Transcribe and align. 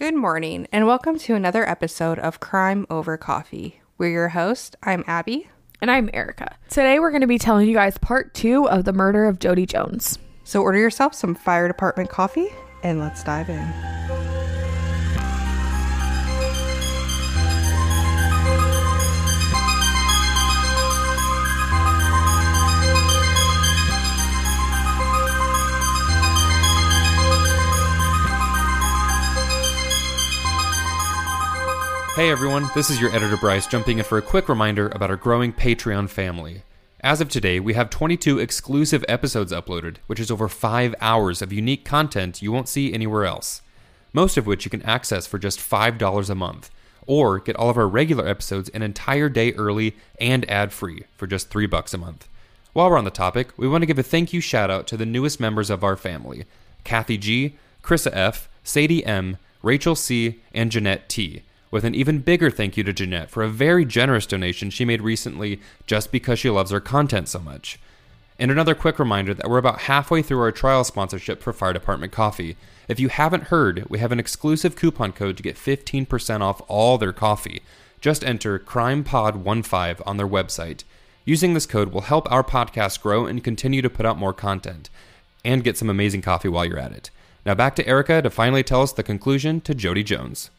Good 0.00 0.14
morning, 0.14 0.66
and 0.72 0.86
welcome 0.86 1.18
to 1.18 1.34
another 1.34 1.68
episode 1.68 2.18
of 2.18 2.40
Crime 2.40 2.86
Over 2.88 3.18
Coffee. 3.18 3.82
We're 3.98 4.08
your 4.08 4.30
host. 4.30 4.74
I'm 4.82 5.04
Abby. 5.06 5.50
And 5.82 5.90
I'm 5.90 6.08
Erica. 6.14 6.56
Today 6.70 6.98
we're 6.98 7.10
going 7.10 7.20
to 7.20 7.26
be 7.26 7.36
telling 7.36 7.68
you 7.68 7.74
guys 7.74 7.98
part 7.98 8.32
two 8.32 8.66
of 8.66 8.86
the 8.86 8.94
murder 8.94 9.26
of 9.26 9.38
Jodi 9.38 9.66
Jones. 9.66 10.18
So 10.42 10.62
order 10.62 10.78
yourself 10.78 11.14
some 11.14 11.34
fire 11.34 11.68
department 11.68 12.08
coffee 12.08 12.48
and 12.82 12.98
let's 12.98 13.22
dive 13.22 13.50
in. 13.50 13.99
Hey 32.20 32.30
everyone, 32.30 32.68
this 32.74 32.90
is 32.90 33.00
your 33.00 33.10
editor 33.16 33.38
Bryce 33.38 33.66
jumping 33.66 33.96
in 33.96 34.04
for 34.04 34.18
a 34.18 34.22
quick 34.22 34.50
reminder 34.50 34.88
about 34.88 35.08
our 35.08 35.16
growing 35.16 35.54
Patreon 35.54 36.10
family. 36.10 36.64
As 37.00 37.22
of 37.22 37.30
today, 37.30 37.58
we 37.58 37.72
have 37.72 37.88
22 37.88 38.38
exclusive 38.38 39.02
episodes 39.08 39.52
uploaded, 39.52 39.96
which 40.06 40.20
is 40.20 40.30
over 40.30 40.46
5 40.46 40.94
hours 41.00 41.40
of 41.40 41.50
unique 41.50 41.82
content 41.82 42.42
you 42.42 42.52
won't 42.52 42.68
see 42.68 42.92
anywhere 42.92 43.24
else. 43.24 43.62
Most 44.12 44.36
of 44.36 44.46
which 44.46 44.66
you 44.66 44.70
can 44.70 44.82
access 44.82 45.26
for 45.26 45.38
just 45.38 45.60
$5 45.60 46.28
a 46.28 46.34
month, 46.34 46.68
or 47.06 47.38
get 47.38 47.56
all 47.56 47.70
of 47.70 47.78
our 47.78 47.88
regular 47.88 48.28
episodes 48.28 48.68
an 48.68 48.82
entire 48.82 49.30
day 49.30 49.54
early 49.54 49.96
and 50.20 50.48
ad-free 50.50 51.04
for 51.16 51.26
just 51.26 51.48
3 51.48 51.64
bucks 51.64 51.94
a 51.94 51.98
month. 51.98 52.28
While 52.74 52.90
we're 52.90 52.98
on 52.98 53.04
the 53.04 53.10
topic, 53.10 53.56
we 53.56 53.66
want 53.66 53.80
to 53.80 53.86
give 53.86 53.98
a 53.98 54.02
thank 54.02 54.34
you 54.34 54.42
shout 54.42 54.70
out 54.70 54.86
to 54.88 54.98
the 54.98 55.06
newest 55.06 55.40
members 55.40 55.70
of 55.70 55.82
our 55.82 55.96
family: 55.96 56.44
Kathy 56.84 57.16
G, 57.16 57.56
Chrissa 57.82 58.10
F, 58.12 58.50
Sadie 58.62 59.06
M, 59.06 59.38
Rachel 59.62 59.96
C, 59.96 60.42
and 60.52 60.70
Jeanette 60.70 61.08
T 61.08 61.44
with 61.70 61.84
an 61.84 61.94
even 61.94 62.18
bigger 62.18 62.50
thank 62.50 62.76
you 62.76 62.84
to 62.84 62.92
Jeanette 62.92 63.30
for 63.30 63.42
a 63.42 63.48
very 63.48 63.84
generous 63.84 64.26
donation 64.26 64.70
she 64.70 64.84
made 64.84 65.02
recently 65.02 65.60
just 65.86 66.10
because 66.10 66.38
she 66.38 66.50
loves 66.50 66.72
our 66.72 66.80
content 66.80 67.28
so 67.28 67.38
much. 67.38 67.78
And 68.40 68.50
another 68.50 68.74
quick 68.74 68.98
reminder 68.98 69.34
that 69.34 69.50
we're 69.50 69.58
about 69.58 69.80
halfway 69.80 70.22
through 70.22 70.40
our 70.40 70.50
trial 70.50 70.82
sponsorship 70.82 71.42
for 71.42 71.52
Fire 71.52 71.74
Department 71.74 72.10
Coffee. 72.10 72.56
If 72.88 72.98
you 72.98 73.08
haven't 73.08 73.44
heard, 73.44 73.84
we 73.90 73.98
have 73.98 74.12
an 74.12 74.18
exclusive 74.18 74.76
coupon 74.76 75.12
code 75.12 75.36
to 75.36 75.42
get 75.42 75.56
15% 75.56 76.40
off 76.40 76.62
all 76.66 76.96
their 76.96 77.12
coffee. 77.12 77.60
Just 78.00 78.24
enter 78.24 78.58
CrimePod15 78.58 80.00
on 80.06 80.16
their 80.16 80.26
website. 80.26 80.84
Using 81.26 81.52
this 81.52 81.66
code 81.66 81.92
will 81.92 82.00
help 82.00 82.32
our 82.32 82.42
podcast 82.42 83.02
grow 83.02 83.26
and 83.26 83.44
continue 83.44 83.82
to 83.82 83.90
put 83.90 84.06
out 84.06 84.16
more 84.16 84.32
content. 84.32 84.88
And 85.44 85.62
get 85.62 85.76
some 85.76 85.90
amazing 85.90 86.22
coffee 86.22 86.48
while 86.48 86.64
you're 86.64 86.78
at 86.78 86.92
it. 86.92 87.10
Now 87.44 87.54
back 87.54 87.76
to 87.76 87.86
Erica 87.86 88.22
to 88.22 88.30
finally 88.30 88.62
tell 88.62 88.82
us 88.82 88.92
the 88.92 89.02
conclusion 89.02 89.60
to 89.62 89.74
Jodi 89.74 90.02
Jones. 90.02 90.50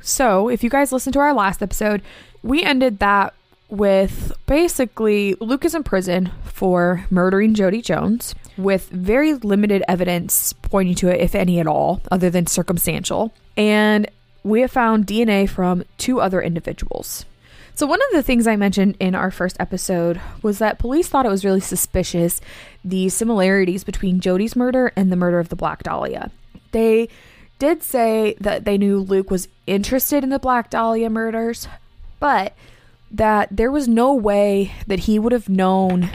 So, 0.00 0.48
if 0.48 0.62
you 0.62 0.70
guys 0.70 0.92
listened 0.92 1.14
to 1.14 1.20
our 1.20 1.34
last 1.34 1.62
episode, 1.62 2.02
we 2.42 2.62
ended 2.62 2.98
that 3.00 3.34
with 3.68 4.32
basically 4.46 5.34
Luke 5.40 5.64
is 5.64 5.74
in 5.74 5.82
prison 5.82 6.30
for 6.44 7.04
murdering 7.10 7.54
Jodi 7.54 7.82
Jones 7.82 8.34
with 8.56 8.88
very 8.88 9.34
limited 9.34 9.82
evidence 9.86 10.52
pointing 10.52 10.94
to 10.96 11.08
it, 11.08 11.20
if 11.20 11.34
any 11.34 11.60
at 11.60 11.66
all, 11.66 12.00
other 12.10 12.30
than 12.30 12.46
circumstantial. 12.46 13.32
And 13.56 14.10
we 14.42 14.60
have 14.62 14.72
found 14.72 15.06
DNA 15.06 15.48
from 15.48 15.84
two 15.98 16.20
other 16.20 16.40
individuals. 16.40 17.24
So, 17.74 17.86
one 17.86 18.00
of 18.02 18.08
the 18.12 18.22
things 18.22 18.46
I 18.46 18.56
mentioned 18.56 18.96
in 18.98 19.14
our 19.14 19.30
first 19.30 19.56
episode 19.60 20.20
was 20.42 20.58
that 20.58 20.80
police 20.80 21.08
thought 21.08 21.26
it 21.26 21.30
was 21.30 21.44
really 21.44 21.60
suspicious 21.60 22.40
the 22.84 23.08
similarities 23.08 23.84
between 23.84 24.20
Jodi's 24.20 24.56
murder 24.56 24.92
and 24.96 25.12
the 25.12 25.16
murder 25.16 25.38
of 25.38 25.48
the 25.48 25.56
Black 25.56 25.84
Dahlia. 25.84 26.32
They 26.72 27.08
did 27.58 27.82
say 27.82 28.36
that 28.40 28.64
they 28.64 28.78
knew 28.78 28.98
Luke 28.98 29.30
was 29.30 29.48
interested 29.66 30.22
in 30.22 30.30
the 30.30 30.38
Black 30.38 30.70
Dahlia 30.70 31.10
murders, 31.10 31.68
but 32.20 32.54
that 33.10 33.48
there 33.50 33.70
was 33.70 33.88
no 33.88 34.14
way 34.14 34.72
that 34.86 35.00
he 35.00 35.18
would 35.18 35.32
have 35.32 35.48
known 35.48 36.10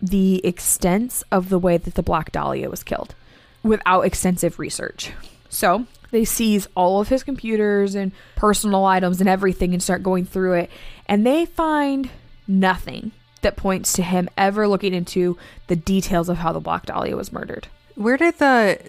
the 0.00 0.44
extents 0.44 1.24
of 1.32 1.48
the 1.48 1.58
way 1.58 1.76
that 1.78 1.94
the 1.94 2.02
Black 2.02 2.30
Dahlia 2.32 2.68
was 2.68 2.82
killed 2.82 3.14
without 3.62 4.02
extensive 4.02 4.58
research. 4.58 5.12
So 5.48 5.86
they 6.10 6.24
seize 6.24 6.68
all 6.74 7.00
of 7.00 7.08
his 7.08 7.22
computers 7.22 7.94
and 7.94 8.12
personal 8.36 8.84
items 8.84 9.20
and 9.20 9.28
everything 9.28 9.72
and 9.72 9.82
start 9.82 10.02
going 10.02 10.24
through 10.24 10.54
it, 10.54 10.70
and 11.06 11.26
they 11.26 11.46
find 11.46 12.10
nothing 12.46 13.12
that 13.42 13.56
points 13.56 13.92
to 13.94 14.02
him 14.02 14.28
ever 14.36 14.68
looking 14.68 14.94
into 14.94 15.36
the 15.66 15.76
details 15.76 16.28
of 16.28 16.38
how 16.38 16.52
the 16.52 16.60
Black 16.60 16.86
Dahlia 16.86 17.16
was 17.16 17.32
murdered. 17.32 17.68
Where 17.94 18.16
did 18.16 18.38
the 18.38 18.80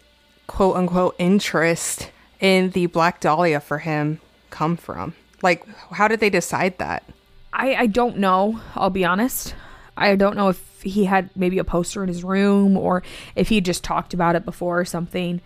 quote 0.48 0.76
unquote 0.76 1.16
interest 1.20 2.10
in 2.40 2.72
the 2.72 2.88
Black 2.88 3.20
Dahlia 3.20 3.60
for 3.60 3.80
him 3.80 4.20
come 4.50 4.78
from? 4.78 5.14
Like, 5.42 5.68
how 5.92 6.08
did 6.08 6.20
they 6.20 6.30
decide 6.30 6.78
that? 6.80 7.04
I, 7.54 7.76
I 7.76 7.88
don't 7.88 8.18
know, 8.18 8.60
I'll 8.76 8.90
be 8.90 9.06
honest. 9.06 9.56
I 9.96 10.16
don't 10.16 10.36
know 10.36 10.50
if 10.50 10.82
he 10.82 11.06
had 11.06 11.30
maybe 11.36 11.58
a 11.58 11.64
poster 11.64 12.04
in 12.04 12.08
his 12.08 12.24
room 12.24 12.78
or 12.78 13.04
if 13.36 13.50
he 13.50 13.62
just 13.62 13.84
talked 13.84 14.14
about 14.14 14.36
it 14.36 14.46
before 14.46 14.80
or 14.80 14.86
something. 14.86 15.42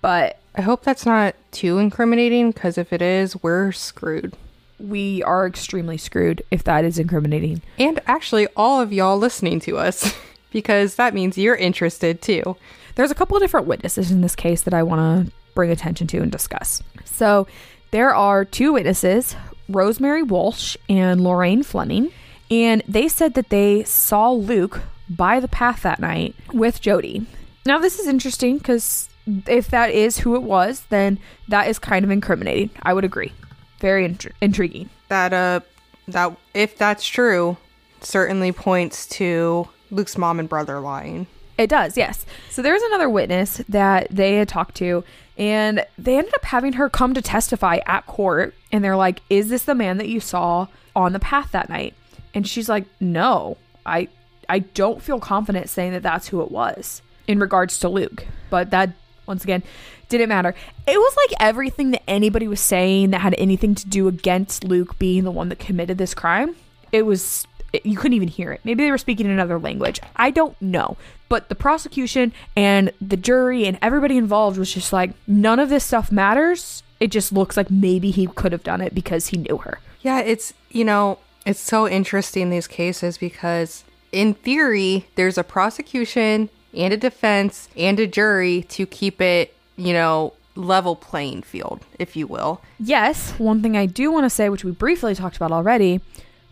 But 0.00 0.38
I 0.54 0.62
hope 0.62 0.84
that's 0.84 1.04
not 1.04 1.34
too 1.50 1.78
incriminating 1.78 2.50
because 2.50 2.78
if 2.78 2.92
it 2.92 3.02
is, 3.02 3.42
we're 3.42 3.72
screwed. 3.72 4.34
We 4.78 5.22
are 5.22 5.46
extremely 5.46 5.96
screwed 5.96 6.42
if 6.50 6.62
that 6.64 6.84
is 6.84 6.98
incriminating. 6.98 7.62
And 7.78 8.00
actually, 8.06 8.46
all 8.56 8.80
of 8.80 8.92
y'all 8.92 9.18
listening 9.18 9.58
to 9.60 9.78
us 9.78 10.14
because 10.50 10.94
that 10.94 11.14
means 11.14 11.36
you're 11.36 11.56
interested 11.56 12.22
too. 12.22 12.56
There's 12.96 13.10
a 13.10 13.14
couple 13.14 13.36
of 13.36 13.42
different 13.42 13.66
witnesses 13.66 14.10
in 14.10 14.20
this 14.22 14.34
case 14.34 14.62
that 14.62 14.74
I 14.74 14.82
want 14.82 15.28
to 15.28 15.32
bring 15.54 15.70
attention 15.70 16.06
to 16.08 16.18
and 16.18 16.32
discuss. 16.32 16.82
So 17.04 17.46
there 17.92 18.14
are 18.14 18.44
two 18.44 18.72
witnesses, 18.72 19.36
Rosemary 19.68 20.22
Walsh 20.22 20.76
and 20.88 21.22
Lorraine 21.22 21.62
Fleming, 21.62 22.10
and 22.50 22.82
they 22.88 23.08
said 23.08 23.34
that 23.34 23.50
they 23.50 23.84
saw 23.84 24.30
Luke 24.32 24.80
by 25.08 25.40
the 25.40 25.48
path 25.48 25.82
that 25.82 26.00
night 26.00 26.34
with 26.52 26.80
Jody. 26.80 27.26
Now, 27.64 27.78
this 27.78 27.98
is 27.98 28.06
interesting 28.06 28.58
because 28.58 29.08
if 29.46 29.68
that 29.68 29.90
is 29.90 30.18
who 30.18 30.34
it 30.36 30.42
was, 30.42 30.82
then 30.88 31.18
that 31.48 31.68
is 31.68 31.78
kind 31.78 32.04
of 32.04 32.10
incriminating. 32.10 32.70
I 32.82 32.94
would 32.94 33.04
agree. 33.04 33.32
Very 33.80 34.04
int- 34.04 34.26
intriguing. 34.40 34.88
That 35.08 35.32
uh, 35.32 35.60
that 36.08 36.36
if 36.54 36.78
that's 36.78 37.06
true, 37.06 37.56
certainly 38.00 38.52
points 38.52 39.06
to 39.06 39.68
Luke's 39.90 40.16
mom 40.16 40.38
and 40.38 40.48
brother 40.48 40.80
lying. 40.80 41.26
It 41.58 41.68
does, 41.70 41.96
yes. 41.96 42.26
So 42.50 42.62
there 42.62 42.74
was 42.74 42.82
another 42.82 43.08
witness 43.08 43.62
that 43.68 44.08
they 44.10 44.36
had 44.36 44.48
talked 44.48 44.74
to, 44.76 45.04
and 45.38 45.84
they 45.96 46.16
ended 46.18 46.34
up 46.34 46.44
having 46.44 46.74
her 46.74 46.90
come 46.90 47.14
to 47.14 47.22
testify 47.22 47.78
at 47.86 48.06
court. 48.06 48.54
And 48.72 48.84
they're 48.84 48.96
like, 48.96 49.22
Is 49.30 49.48
this 49.48 49.64
the 49.64 49.74
man 49.74 49.96
that 49.98 50.08
you 50.08 50.20
saw 50.20 50.66
on 50.94 51.12
the 51.12 51.18
path 51.18 51.52
that 51.52 51.68
night? 51.68 51.94
And 52.34 52.46
she's 52.46 52.68
like, 52.68 52.84
No, 53.00 53.56
I, 53.84 54.08
I 54.48 54.60
don't 54.60 55.02
feel 55.02 55.18
confident 55.18 55.68
saying 55.68 55.92
that 55.92 56.02
that's 56.02 56.28
who 56.28 56.42
it 56.42 56.50
was 56.50 57.00
in 57.26 57.38
regards 57.38 57.78
to 57.80 57.88
Luke. 57.88 58.26
But 58.50 58.70
that, 58.70 58.90
once 59.26 59.42
again, 59.42 59.62
didn't 60.08 60.28
matter. 60.28 60.54
It 60.86 60.98
was 60.98 61.16
like 61.16 61.40
everything 61.40 61.90
that 61.92 62.02
anybody 62.08 62.46
was 62.46 62.60
saying 62.60 63.10
that 63.10 63.20
had 63.22 63.34
anything 63.38 63.74
to 63.74 63.86
do 63.88 64.08
against 64.08 64.62
Luke 64.62 64.98
being 64.98 65.24
the 65.24 65.30
one 65.30 65.48
that 65.48 65.58
committed 65.58 65.98
this 65.98 66.14
crime. 66.14 66.54
It 66.92 67.02
was 67.02 67.46
you 67.84 67.96
couldn't 67.96 68.14
even 68.14 68.28
hear 68.28 68.52
it. 68.52 68.60
Maybe 68.64 68.84
they 68.84 68.90
were 68.90 68.98
speaking 68.98 69.26
another 69.26 69.58
language. 69.58 70.00
I 70.14 70.30
don't 70.30 70.60
know. 70.62 70.96
But 71.28 71.48
the 71.48 71.54
prosecution 71.54 72.32
and 72.56 72.92
the 73.00 73.16
jury 73.16 73.66
and 73.66 73.78
everybody 73.82 74.16
involved 74.16 74.58
was 74.58 74.72
just 74.72 74.92
like, 74.92 75.12
none 75.26 75.58
of 75.58 75.68
this 75.68 75.84
stuff 75.84 76.12
matters. 76.12 76.82
It 77.00 77.08
just 77.08 77.32
looks 77.32 77.56
like 77.56 77.70
maybe 77.70 78.10
he 78.10 78.26
could 78.26 78.52
have 78.52 78.62
done 78.62 78.80
it 78.80 78.94
because 78.94 79.28
he 79.28 79.36
knew 79.36 79.58
her. 79.58 79.80
Yeah, 80.02 80.20
it's, 80.20 80.54
you 80.70 80.84
know, 80.84 81.18
it's 81.44 81.60
so 81.60 81.88
interesting 81.88 82.50
these 82.50 82.68
cases 82.68 83.18
because 83.18 83.84
in 84.12 84.34
theory, 84.34 85.06
there's 85.16 85.36
a 85.36 85.44
prosecution 85.44 86.48
and 86.74 86.92
a 86.92 86.96
defense 86.96 87.68
and 87.76 87.98
a 87.98 88.06
jury 88.06 88.62
to 88.68 88.86
keep 88.86 89.20
it, 89.20 89.54
you 89.76 89.92
know, 89.92 90.32
level 90.54 90.96
playing 90.96 91.42
field, 91.42 91.84
if 91.98 92.16
you 92.16 92.26
will. 92.26 92.60
Yes, 92.78 93.32
one 93.32 93.62
thing 93.62 93.76
I 93.76 93.86
do 93.86 94.10
want 94.10 94.24
to 94.24 94.30
say, 94.30 94.48
which 94.48 94.64
we 94.64 94.70
briefly 94.70 95.14
talked 95.14 95.36
about 95.36 95.52
already, 95.52 96.00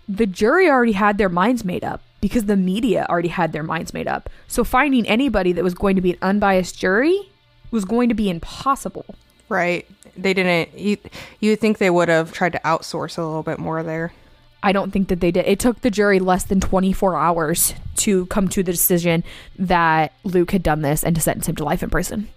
the 0.09 0.27
jury 0.27 0.69
already 0.69 0.93
had 0.93 1.19
their 1.19 1.29
minds 1.29 1.65
made 1.65 1.85
up 1.85 2.03
because 2.21 2.45
the 2.45 2.57
media 2.57 3.07
already 3.09 3.29
had 3.29 3.53
their 3.53 3.63
minds 3.63 3.93
made 3.93 4.09
up. 4.09 4.31
So 4.49 4.65
finding 4.65 5.07
anybody 5.07 5.53
that 5.53 5.65
was 5.65 5.75
going 5.75 5.97
to 5.97 6.03
be 6.03 6.13
an 6.13 6.19
unbiased 6.23 6.79
jury 6.79 7.31
was 7.71 7.85
going 7.85 8.09
to 8.09 8.15
be 8.15 8.31
impossible. 8.31 9.15
Right. 9.49 9.87
They 10.17 10.33
didn't 10.33 10.79
you 10.79 10.97
you 11.41 11.57
think 11.57 11.79
they 11.79 11.91
would 11.91 12.09
have 12.09 12.33
tried 12.33 12.53
to 12.53 12.61
outsource 12.61 13.19
a 13.19 13.23
little 13.23 13.43
bit 13.43 13.59
more 13.59 13.83
there. 13.83 14.13
I 14.63 14.73
don't 14.73 14.91
think 14.91 15.09
that 15.09 15.21
they 15.21 15.31
did. 15.31 15.45
It 15.45 15.59
took 15.59 15.83
the 15.83 15.91
jury 15.91 16.19
less 16.19 16.45
than 16.45 16.59
24 16.59 17.17
hours 17.17 17.75
to 17.97 18.25
come 18.27 18.49
to 18.49 18.63
the 18.63 18.73
decision 18.73 19.23
that 19.59 20.15
Luke 20.25 20.53
had 20.53 20.63
done 20.63 20.81
this 20.81 21.05
and 21.05 21.15
to 21.15 21.21
sentence 21.21 21.47
him 21.47 21.57
to 21.57 21.65
life 21.65 21.83
in 21.83 21.91
prison. 21.91 22.29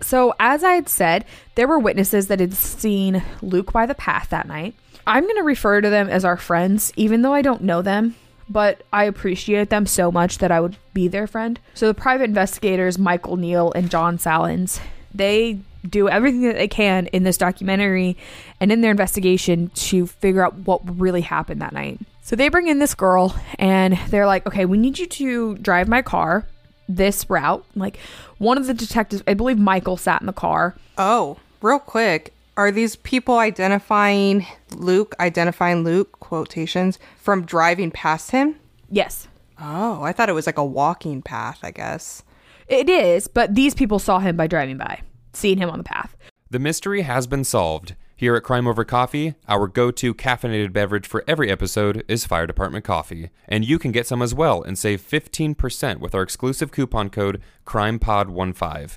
So, 0.00 0.34
as 0.38 0.62
I 0.62 0.74
had 0.74 0.88
said, 0.88 1.24
there 1.56 1.66
were 1.66 1.78
witnesses 1.78 2.28
that 2.28 2.38
had 2.38 2.54
seen 2.54 3.24
Luke 3.42 3.72
by 3.72 3.86
the 3.86 3.94
path 3.94 4.28
that 4.30 4.46
night. 4.46 4.76
I'm 5.06 5.24
going 5.24 5.36
to 5.36 5.42
refer 5.42 5.80
to 5.80 5.90
them 5.90 6.08
as 6.08 6.24
our 6.24 6.36
friends, 6.36 6.92
even 6.96 7.22
though 7.22 7.34
I 7.34 7.42
don't 7.42 7.62
know 7.62 7.82
them, 7.82 8.14
but 8.48 8.82
I 8.92 9.04
appreciate 9.04 9.70
them 9.70 9.86
so 9.86 10.10
much 10.10 10.38
that 10.38 10.50
I 10.50 10.60
would 10.60 10.76
be 10.92 11.08
their 11.08 11.26
friend. 11.26 11.58
So 11.74 11.86
the 11.86 11.94
private 11.94 12.24
investigators, 12.24 12.98
Michael 12.98 13.36
Neal 13.36 13.72
and 13.72 13.90
John 13.90 14.18
Salins, 14.18 14.80
they 15.14 15.58
do 15.88 16.08
everything 16.08 16.42
that 16.42 16.56
they 16.56 16.68
can 16.68 17.06
in 17.08 17.24
this 17.24 17.36
documentary 17.36 18.16
and 18.60 18.72
in 18.72 18.80
their 18.80 18.90
investigation 18.90 19.68
to 19.74 20.06
figure 20.06 20.44
out 20.44 20.54
what 20.60 20.80
really 20.98 21.20
happened 21.20 21.60
that 21.60 21.72
night. 21.72 22.00
So 22.22 22.36
they 22.36 22.48
bring 22.48 22.68
in 22.68 22.78
this 22.78 22.94
girl 22.94 23.36
and 23.58 23.98
they're 24.08 24.26
like, 24.26 24.46
okay, 24.46 24.64
we 24.64 24.78
need 24.78 24.98
you 24.98 25.06
to 25.06 25.56
drive 25.56 25.88
my 25.88 26.00
car 26.00 26.46
this 26.88 27.28
route. 27.28 27.64
Like 27.74 27.98
one 28.38 28.56
of 28.56 28.66
the 28.66 28.74
detectives, 28.74 29.22
I 29.26 29.34
believe 29.34 29.58
Michael 29.58 29.98
sat 29.98 30.22
in 30.22 30.26
the 30.26 30.32
car. 30.32 30.74
Oh, 30.96 31.38
real 31.60 31.78
quick. 31.78 32.32
Are 32.56 32.70
these 32.70 32.94
people 32.94 33.38
identifying 33.38 34.46
Luke, 34.76 35.16
identifying 35.18 35.82
Luke, 35.82 36.20
quotations, 36.20 37.00
from 37.16 37.44
driving 37.44 37.90
past 37.90 38.30
him? 38.30 38.60
Yes. 38.88 39.26
Oh, 39.58 40.02
I 40.02 40.12
thought 40.12 40.28
it 40.28 40.34
was 40.34 40.46
like 40.46 40.58
a 40.58 40.64
walking 40.64 41.20
path, 41.20 41.58
I 41.64 41.72
guess. 41.72 42.22
It 42.68 42.88
is, 42.88 43.26
but 43.26 43.56
these 43.56 43.74
people 43.74 43.98
saw 43.98 44.20
him 44.20 44.36
by 44.36 44.46
driving 44.46 44.78
by, 44.78 45.02
seeing 45.32 45.58
him 45.58 45.68
on 45.68 45.78
the 45.78 45.84
path. 45.84 46.16
The 46.48 46.60
mystery 46.60 47.02
has 47.02 47.26
been 47.26 47.42
solved. 47.42 47.96
Here 48.16 48.36
at 48.36 48.44
Crime 48.44 48.68
Over 48.68 48.84
Coffee, 48.84 49.34
our 49.48 49.66
go 49.66 49.90
to 49.90 50.14
caffeinated 50.14 50.72
beverage 50.72 51.08
for 51.08 51.24
every 51.26 51.50
episode 51.50 52.04
is 52.06 52.24
Fire 52.24 52.46
Department 52.46 52.84
Coffee. 52.84 53.30
And 53.48 53.64
you 53.64 53.80
can 53.80 53.90
get 53.90 54.06
some 54.06 54.22
as 54.22 54.32
well 54.32 54.62
and 54.62 54.78
save 54.78 55.02
15% 55.02 55.98
with 55.98 56.14
our 56.14 56.22
exclusive 56.22 56.70
coupon 56.70 57.10
code 57.10 57.42
CrimePod15. 57.66 58.96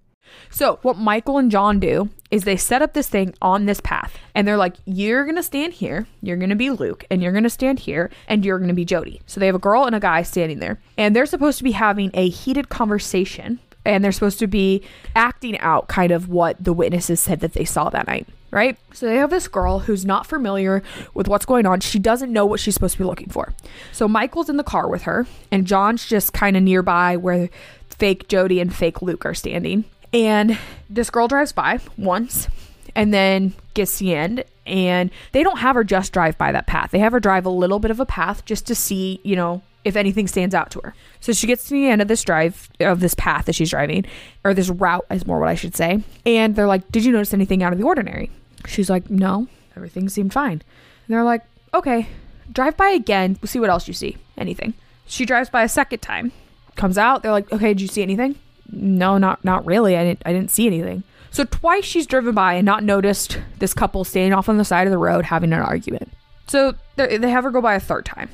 So, 0.49 0.79
what 0.81 0.97
Michael 0.97 1.37
and 1.37 1.51
John 1.51 1.79
do 1.79 2.09
is 2.29 2.43
they 2.43 2.57
set 2.57 2.81
up 2.81 2.93
this 2.93 3.09
thing 3.09 3.33
on 3.41 3.65
this 3.65 3.81
path 3.81 4.17
and 4.33 4.47
they're 4.47 4.57
like, 4.57 4.75
You're 4.85 5.23
going 5.23 5.35
to 5.35 5.43
stand 5.43 5.73
here, 5.73 6.07
you're 6.21 6.37
going 6.37 6.49
to 6.49 6.55
be 6.55 6.69
Luke, 6.69 7.05
and 7.09 7.21
you're 7.21 7.31
going 7.31 7.43
to 7.43 7.49
stand 7.49 7.79
here, 7.79 8.09
and 8.27 8.45
you're 8.45 8.57
going 8.57 8.69
to 8.69 8.73
be 8.73 8.85
Jodi. 8.85 9.21
So, 9.25 9.39
they 9.39 9.45
have 9.45 9.55
a 9.55 9.59
girl 9.59 9.85
and 9.85 9.95
a 9.95 9.99
guy 9.99 10.23
standing 10.23 10.59
there, 10.59 10.79
and 10.97 11.15
they're 11.15 11.25
supposed 11.25 11.57
to 11.59 11.63
be 11.63 11.71
having 11.71 12.11
a 12.13 12.29
heated 12.29 12.69
conversation 12.69 13.59
and 13.85 14.03
they're 14.03 14.11
supposed 14.11 14.39
to 14.39 14.47
be 14.47 14.81
acting 15.15 15.57
out 15.59 15.87
kind 15.87 16.11
of 16.11 16.29
what 16.29 16.63
the 16.63 16.73
witnesses 16.73 17.19
said 17.19 17.39
that 17.39 17.53
they 17.53 17.65
saw 17.65 17.89
that 17.89 18.07
night. 18.07 18.27
Right? 18.51 18.77
So 18.93 19.05
they 19.05 19.15
have 19.15 19.29
this 19.29 19.47
girl 19.47 19.79
who's 19.79 20.05
not 20.05 20.27
familiar 20.27 20.83
with 21.13 21.29
what's 21.29 21.45
going 21.45 21.65
on. 21.65 21.79
She 21.79 21.99
doesn't 21.99 22.33
know 22.33 22.45
what 22.45 22.59
she's 22.59 22.73
supposed 22.73 22.93
to 22.93 22.97
be 22.97 23.05
looking 23.05 23.29
for. 23.29 23.53
So 23.93 24.09
Michael's 24.09 24.49
in 24.49 24.57
the 24.57 24.63
car 24.63 24.89
with 24.89 25.03
her, 25.03 25.25
and 25.51 25.65
John's 25.65 26.05
just 26.05 26.33
kind 26.33 26.57
of 26.57 26.63
nearby 26.63 27.15
where 27.15 27.49
fake 27.89 28.27
Jodi 28.27 28.59
and 28.59 28.75
fake 28.75 29.01
Luke 29.01 29.25
are 29.25 29.33
standing. 29.33 29.85
And 30.13 30.57
this 30.89 31.09
girl 31.09 31.27
drives 31.27 31.51
by 31.51 31.79
once 31.97 32.47
and 32.95 33.13
then 33.13 33.53
gets 33.73 33.99
the 33.99 34.13
end 34.13 34.43
and 34.65 35.09
they 35.31 35.43
don't 35.43 35.59
have 35.59 35.75
her 35.75 35.83
just 35.83 36.13
drive 36.13 36.37
by 36.37 36.51
that 36.51 36.67
path. 36.67 36.91
They 36.91 36.99
have 36.99 37.13
her 37.13 37.19
drive 37.19 37.45
a 37.45 37.49
little 37.49 37.79
bit 37.79 37.91
of 37.91 37.99
a 37.99 38.05
path 38.05 38.45
just 38.45 38.67
to 38.67 38.75
see, 38.75 39.19
you 39.23 39.35
know, 39.35 39.61
if 39.83 39.95
anything 39.95 40.27
stands 40.27 40.53
out 40.53 40.69
to 40.71 40.79
her. 40.81 40.93
So 41.19 41.33
she 41.33 41.47
gets 41.47 41.65
to 41.65 41.71
the 41.71 41.87
end 41.87 42.01
of 42.01 42.07
this 42.07 42.23
drive 42.23 42.69
of 42.79 42.99
this 42.99 43.13
path 43.15 43.45
that 43.45 43.55
she's 43.55 43.71
driving, 43.71 44.05
or 44.43 44.53
this 44.53 44.69
route 44.69 45.05
is 45.09 45.25
more 45.25 45.39
what 45.39 45.49
I 45.49 45.55
should 45.55 45.75
say. 45.75 46.03
And 46.25 46.55
they're 46.55 46.67
like, 46.67 46.91
Did 46.91 47.03
you 47.03 47.11
notice 47.11 47.33
anything 47.33 47.63
out 47.63 47.73
of 47.73 47.79
the 47.79 47.85
ordinary? 47.85 48.29
She's 48.67 48.89
like, 48.89 49.09
No, 49.09 49.47
everything 49.75 50.09
seemed 50.09 50.33
fine. 50.33 50.53
And 50.53 50.61
they're 51.07 51.23
like, 51.23 51.41
Okay, 51.73 52.07
drive 52.51 52.77
by 52.77 52.89
again. 52.89 53.37
We'll 53.41 53.47
see 53.47 53.59
what 53.59 53.69
else 53.69 53.87
you 53.87 53.93
see. 53.93 54.17
Anything. 54.37 54.73
She 55.07 55.25
drives 55.25 55.49
by 55.49 55.63
a 55.63 55.69
second 55.69 55.99
time. 55.99 56.31
Comes 56.75 56.97
out, 56.97 57.23
they're 57.23 57.31
like, 57.31 57.51
Okay, 57.51 57.69
did 57.69 57.81
you 57.81 57.87
see 57.87 58.03
anything? 58.03 58.35
No, 58.69 59.17
not 59.17 59.43
not 59.43 59.65
really. 59.65 59.97
I 59.97 60.03
didn't 60.03 60.21
I 60.25 60.33
didn't 60.33 60.51
see 60.51 60.67
anything. 60.67 61.03
So 61.29 61.45
twice 61.45 61.85
she's 61.85 62.05
driven 62.05 62.35
by 62.35 62.55
and 62.55 62.65
not 62.65 62.83
noticed 62.83 63.39
this 63.59 63.73
couple 63.73 64.03
standing 64.03 64.33
off 64.33 64.49
on 64.49 64.57
the 64.57 64.65
side 64.65 64.85
of 64.85 64.91
the 64.91 64.97
road 64.97 65.25
having 65.25 65.53
an 65.53 65.61
argument. 65.61 66.11
So 66.47 66.73
they 66.97 67.29
have 67.29 67.45
her 67.45 67.51
go 67.51 67.61
by 67.61 67.75
a 67.75 67.79
third 67.79 68.05
time. 68.05 68.29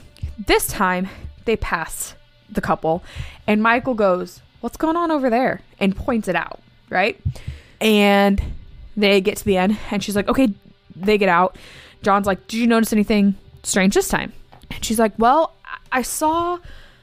This 0.47 0.67
time 0.67 1.07
they 1.45 1.55
pass 1.55 2.15
the 2.49 2.61
couple 2.61 3.03
and 3.45 3.61
Michael 3.61 3.93
goes, 3.93 4.41
"What's 4.61 4.77
going 4.77 4.95
on 4.95 5.11
over 5.11 5.29
there?" 5.29 5.61
and 5.79 5.95
points 5.95 6.27
it 6.27 6.35
out, 6.35 6.59
right? 6.89 7.19
And 7.79 8.41
they 8.95 9.21
get 9.21 9.37
to 9.37 9.45
the 9.45 9.57
end 9.57 9.77
and 9.91 10.03
she's 10.03 10.15
like, 10.15 10.27
"Okay, 10.27 10.53
they 10.95 11.17
get 11.17 11.29
out." 11.29 11.55
John's 12.01 12.25
like, 12.25 12.47
"Did 12.47 12.57
you 12.57 12.67
notice 12.67 12.93
anything 12.93 13.35
strange 13.63 13.93
this 13.93 14.07
time?" 14.07 14.33
And 14.71 14.83
she's 14.83 14.99
like, 14.99 15.13
"Well, 15.17 15.53
I 15.91 16.01
saw 16.01 16.57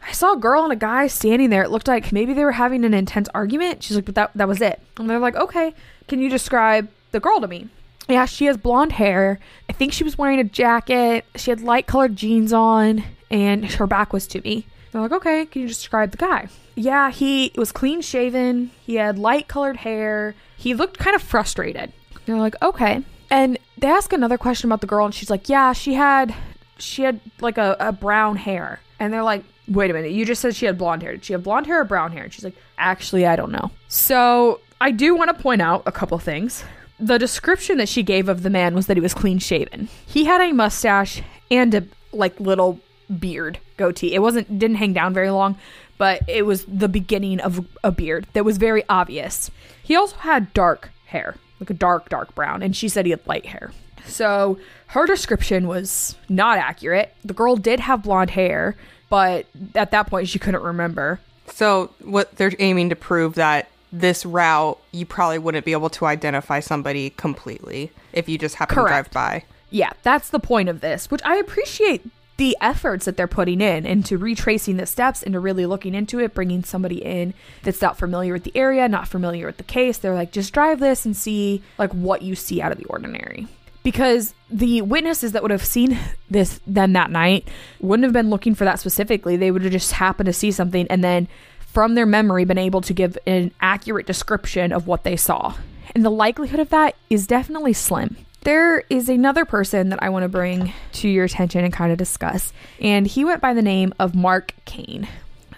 I 0.06 0.12
saw 0.12 0.34
a 0.34 0.38
girl 0.38 0.64
and 0.64 0.72
a 0.72 0.76
guy 0.76 1.06
standing 1.06 1.50
there. 1.50 1.62
It 1.62 1.70
looked 1.70 1.88
like 1.88 2.12
maybe 2.12 2.34
they 2.34 2.44
were 2.44 2.52
having 2.52 2.84
an 2.84 2.94
intense 2.94 3.28
argument. 3.34 3.82
She's 3.82 3.96
like, 3.96 4.04
but 4.04 4.14
that 4.14 4.30
that 4.34 4.48
was 4.48 4.60
it. 4.60 4.80
And 4.98 5.08
they're 5.08 5.18
like, 5.18 5.36
okay, 5.36 5.74
can 6.08 6.20
you 6.20 6.28
describe 6.28 6.88
the 7.12 7.20
girl 7.20 7.40
to 7.40 7.48
me? 7.48 7.68
Yeah, 8.08 8.26
she 8.26 8.44
has 8.46 8.56
blonde 8.56 8.92
hair. 8.92 9.40
I 9.68 9.72
think 9.72 9.92
she 9.92 10.04
was 10.04 10.18
wearing 10.18 10.38
a 10.38 10.44
jacket. 10.44 11.24
She 11.36 11.50
had 11.50 11.62
light 11.62 11.86
colored 11.86 12.16
jeans 12.16 12.52
on, 12.52 13.02
and 13.30 13.64
her 13.64 13.86
back 13.86 14.12
was 14.12 14.26
to 14.28 14.42
me. 14.42 14.66
They're 14.92 15.00
like, 15.00 15.12
okay, 15.12 15.46
can 15.46 15.62
you 15.62 15.68
describe 15.68 16.10
the 16.10 16.18
guy? 16.18 16.48
Yeah, 16.76 17.10
he 17.10 17.52
was 17.56 17.72
clean 17.72 18.02
shaven. 18.02 18.72
He 18.84 18.96
had 18.96 19.18
light 19.18 19.48
colored 19.48 19.78
hair. 19.78 20.34
He 20.56 20.74
looked 20.74 20.98
kind 20.98 21.16
of 21.16 21.22
frustrated. 21.22 21.92
They're 22.26 22.36
like, 22.36 22.56
okay. 22.62 23.02
And 23.30 23.58
they 23.78 23.88
ask 23.88 24.12
another 24.12 24.38
question 24.38 24.68
about 24.68 24.82
the 24.82 24.86
girl, 24.86 25.06
and 25.06 25.14
she's 25.14 25.30
like, 25.30 25.48
yeah, 25.48 25.72
she 25.72 25.94
had 25.94 26.34
she 26.78 27.02
had 27.02 27.20
like 27.40 27.56
a, 27.56 27.76
a 27.80 27.90
brown 27.90 28.36
hair. 28.36 28.80
And 29.00 29.12
they're 29.12 29.22
like, 29.22 29.44
wait 29.68 29.90
a 29.90 29.94
minute, 29.94 30.12
you 30.12 30.24
just 30.24 30.42
said 30.42 30.54
she 30.54 30.66
had 30.66 30.78
blonde 30.78 31.02
hair. 31.02 31.12
Did 31.12 31.24
she 31.24 31.32
have 31.32 31.42
blonde 31.42 31.66
hair 31.66 31.80
or 31.80 31.84
brown 31.84 32.12
hair? 32.12 32.24
And 32.24 32.32
she's 32.32 32.44
like, 32.44 32.56
actually, 32.78 33.26
I 33.26 33.36
don't 33.36 33.52
know. 33.52 33.70
So 33.88 34.60
I 34.80 34.90
do 34.90 35.14
want 35.14 35.34
to 35.36 35.42
point 35.42 35.62
out 35.62 35.82
a 35.86 35.92
couple 35.92 36.18
things. 36.18 36.64
The 37.00 37.18
description 37.18 37.78
that 37.78 37.88
she 37.88 38.02
gave 38.02 38.28
of 38.28 38.42
the 38.42 38.50
man 38.50 38.74
was 38.74 38.86
that 38.86 38.96
he 38.96 39.00
was 39.00 39.14
clean 39.14 39.38
shaven. 39.38 39.88
He 40.06 40.24
had 40.24 40.40
a 40.40 40.52
mustache 40.52 41.22
and 41.50 41.74
a 41.74 41.84
like 42.12 42.38
little 42.38 42.80
beard 43.18 43.58
goatee. 43.76 44.14
It 44.14 44.20
wasn't 44.20 44.58
didn't 44.58 44.76
hang 44.76 44.92
down 44.92 45.12
very 45.12 45.30
long, 45.30 45.58
but 45.98 46.22
it 46.28 46.46
was 46.46 46.64
the 46.66 46.88
beginning 46.88 47.40
of 47.40 47.66
a 47.82 47.90
beard 47.90 48.26
that 48.32 48.44
was 48.44 48.58
very 48.58 48.84
obvious. 48.88 49.50
He 49.82 49.96
also 49.96 50.16
had 50.16 50.54
dark 50.54 50.90
hair, 51.06 51.36
like 51.60 51.70
a 51.70 51.74
dark 51.74 52.08
dark 52.08 52.34
brown, 52.34 52.62
and 52.62 52.76
she 52.76 52.88
said 52.88 53.06
he 53.06 53.10
had 53.10 53.26
light 53.26 53.46
hair. 53.46 53.72
So 54.06 54.58
her 54.88 55.06
description 55.06 55.66
was 55.66 56.16
not 56.28 56.58
accurate. 56.58 57.14
The 57.24 57.34
girl 57.34 57.56
did 57.56 57.80
have 57.80 58.02
blonde 58.02 58.30
hair, 58.30 58.76
but 59.14 59.46
at 59.76 59.92
that 59.92 60.08
point 60.08 60.28
she 60.28 60.40
couldn't 60.40 60.64
remember. 60.64 61.20
So 61.46 61.92
what 62.00 62.34
they're 62.34 62.50
aiming 62.58 62.88
to 62.88 62.96
prove 62.96 63.36
that 63.36 63.68
this 63.92 64.26
route 64.26 64.76
you 64.90 65.06
probably 65.06 65.38
wouldn't 65.38 65.64
be 65.64 65.70
able 65.70 65.88
to 65.90 66.06
identify 66.06 66.58
somebody 66.58 67.10
completely 67.10 67.92
if 68.12 68.28
you 68.28 68.38
just 68.38 68.56
happen 68.56 68.74
Correct. 68.74 68.88
to 68.88 69.12
drive 69.12 69.12
by. 69.12 69.44
Yeah, 69.70 69.92
that's 70.02 70.30
the 70.30 70.40
point 70.40 70.68
of 70.68 70.80
this, 70.80 71.12
which 71.12 71.20
I 71.24 71.36
appreciate 71.36 72.04
the 72.38 72.56
efforts 72.60 73.04
that 73.04 73.16
they're 73.16 73.28
putting 73.28 73.60
in 73.60 73.86
into 73.86 74.18
retracing 74.18 74.78
the 74.78 74.86
steps 74.86 75.22
into 75.22 75.38
really 75.38 75.64
looking 75.64 75.94
into 75.94 76.18
it, 76.18 76.34
bringing 76.34 76.64
somebody 76.64 77.00
in 77.04 77.34
that's 77.62 77.80
not 77.80 77.96
familiar 77.96 78.32
with 78.32 78.42
the 78.42 78.56
area, 78.56 78.88
not 78.88 79.06
familiar 79.06 79.46
with 79.46 79.58
the 79.58 79.62
case. 79.62 79.96
They're 79.96 80.16
like, 80.16 80.32
just 80.32 80.52
drive 80.52 80.80
this 80.80 81.06
and 81.06 81.16
see 81.16 81.62
like 81.78 81.92
what 81.92 82.22
you 82.22 82.34
see 82.34 82.60
out 82.60 82.72
of 82.72 82.78
the 82.78 82.86
ordinary. 82.86 83.46
Because 83.84 84.34
the 84.50 84.82
witnesses 84.82 85.32
that 85.32 85.42
would 85.42 85.52
have 85.52 85.64
seen 85.64 85.96
this 86.30 86.60
then 86.66 86.94
that 86.94 87.10
night 87.10 87.46
wouldn't 87.80 88.04
have 88.04 88.12
been 88.12 88.30
looking 88.30 88.56
for 88.56 88.64
that 88.64 88.80
specifically. 88.80 89.36
They 89.36 89.52
would 89.52 89.62
have 89.62 89.72
just 89.72 89.92
happened 89.92 90.26
to 90.26 90.32
see 90.32 90.50
something 90.50 90.88
and 90.88 91.04
then 91.04 91.28
from 91.74 91.94
their 91.94 92.06
memory 92.06 92.44
been 92.44 92.58
able 92.58 92.80
to 92.80 92.92
give 92.92 93.18
an 93.26 93.50
accurate 93.60 94.06
description 94.06 94.72
of 94.72 94.86
what 94.86 95.02
they 95.02 95.16
saw. 95.16 95.54
And 95.94 96.04
the 96.04 96.10
likelihood 96.10 96.60
of 96.60 96.70
that 96.70 96.94
is 97.10 97.26
definitely 97.26 97.72
slim. 97.72 98.16
There 98.42 98.80
is 98.90 99.08
another 99.08 99.44
person 99.44 99.88
that 99.88 100.02
I 100.02 100.10
want 100.10 100.22
to 100.22 100.28
bring 100.28 100.72
to 100.92 101.08
your 101.08 101.24
attention 101.24 101.64
and 101.64 101.72
kind 101.72 101.90
of 101.90 101.98
discuss, 101.98 102.52
and 102.78 103.06
he 103.06 103.24
went 103.24 103.40
by 103.40 103.54
the 103.54 103.62
name 103.62 103.94
of 103.98 104.14
Mark 104.14 104.54
Kane. 104.66 105.08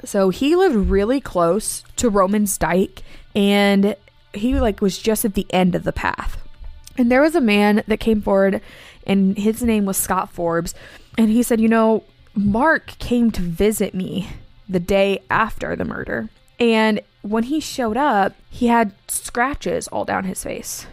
So 0.04 0.30
he 0.30 0.54
lived 0.54 0.76
really 0.76 1.20
close 1.20 1.84
to 1.96 2.08
Roman's 2.08 2.56
Dyke, 2.56 3.02
and 3.34 3.96
he 4.32 4.58
like 4.58 4.80
was 4.80 4.98
just 4.98 5.24
at 5.24 5.34
the 5.34 5.46
end 5.50 5.74
of 5.74 5.84
the 5.84 5.92
path. 5.92 6.40
And 6.98 7.10
there 7.10 7.22
was 7.22 7.34
a 7.34 7.40
man 7.40 7.82
that 7.86 8.00
came 8.00 8.22
forward, 8.22 8.60
and 9.06 9.36
his 9.36 9.62
name 9.62 9.84
was 9.84 9.96
Scott 9.96 10.30
Forbes, 10.30 10.74
and 11.18 11.28
he 11.28 11.42
said, 11.42 11.60
"You 11.60 11.68
know, 11.68 12.04
Mark 12.34 12.98
came 12.98 13.30
to 13.32 13.42
visit 13.42 13.94
me 13.94 14.28
the 14.68 14.80
day 14.80 15.20
after 15.30 15.76
the 15.76 15.84
murder, 15.84 16.28
and 16.58 17.00
when 17.22 17.44
he 17.44 17.60
showed 17.60 17.96
up, 17.96 18.34
he 18.50 18.66
had 18.68 18.92
scratches 19.08 19.88
all 19.88 20.04
down 20.04 20.24
his 20.24 20.42
face." 20.42 20.86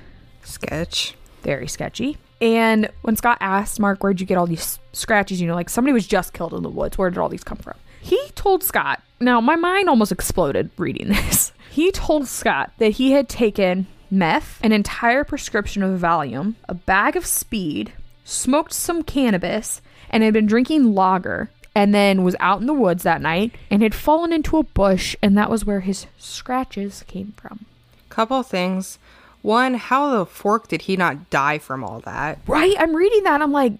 Sketch. 0.44 1.16
very 1.42 1.68
sketchy. 1.68 2.18
And 2.42 2.90
when 3.02 3.16
Scott 3.18 3.38
asked 3.42 3.80
Mark, 3.80 4.02
where'd 4.04 4.20
you 4.22 4.26
get 4.26 4.38
all 4.38 4.48
these 4.48 4.80
scratches? 4.94 5.42
You 5.42 5.48
know, 5.48 5.56
like 5.56 5.70
somebody 5.70 5.94
was 5.94 6.08
just 6.08 6.32
killed 6.34 6.54
in 6.54 6.64
the 6.64 6.70
woods. 6.70 6.98
Where 6.98 7.10
did 7.10 7.18
all 7.20 7.28
these 7.30 7.44
come 7.44 7.58
from? 7.58 7.76
He 8.02 8.20
told 8.36 8.64
Scott, 8.64 9.02
now 9.20 9.40
my 9.42 9.56
mind 9.58 9.90
almost 9.90 10.12
exploded 10.12 10.70
reading 10.78 11.08
this. 11.10 11.52
He 11.70 11.92
told 11.92 12.28
Scott 12.28 12.72
that 12.78 12.92
he 12.92 13.12
had 13.12 13.28
taken 13.28 13.88
meth, 14.14 14.60
an 14.64 14.72
entire 14.72 15.24
prescription 15.24 15.84
of 15.84 16.00
Valium, 16.00 16.56
a 16.70 16.74
bag 16.74 17.16
of 17.16 17.26
speed, 17.26 17.94
smoked 18.24 18.74
some 18.74 19.04
cannabis, 19.04 19.82
and 20.10 20.24
had 20.24 20.34
been 20.34 20.46
drinking 20.46 20.94
lager 20.94 21.50
and 21.76 21.94
then 21.94 22.24
was 22.24 22.36
out 22.40 22.62
in 22.62 22.68
the 22.68 22.74
woods 22.74 23.04
that 23.04 23.22
night 23.22 23.52
and 23.72 23.82
had 23.82 23.96
fallen 23.96 24.32
into 24.32 24.58
a 24.58 24.64
bush 24.64 25.16
and 25.24 25.36
that 25.38 25.50
was 25.50 25.66
where 25.66 25.80
his 25.82 26.06
scratches 26.20 27.04
came 27.08 27.34
from. 27.36 27.66
Couple 28.10 28.44
things. 28.44 29.00
One, 29.42 29.74
how 29.74 30.16
the 30.16 30.26
fork 30.26 30.68
did 30.68 30.84
he 30.84 30.96
not 30.96 31.30
die 31.32 31.58
from 31.58 31.84
all 31.84 32.00
that? 32.02 32.40
Right? 32.48 32.76
I'm 32.78 32.96
reading 32.96 33.24
that. 33.24 33.42
I'm 33.42 33.52
like, 33.52 33.74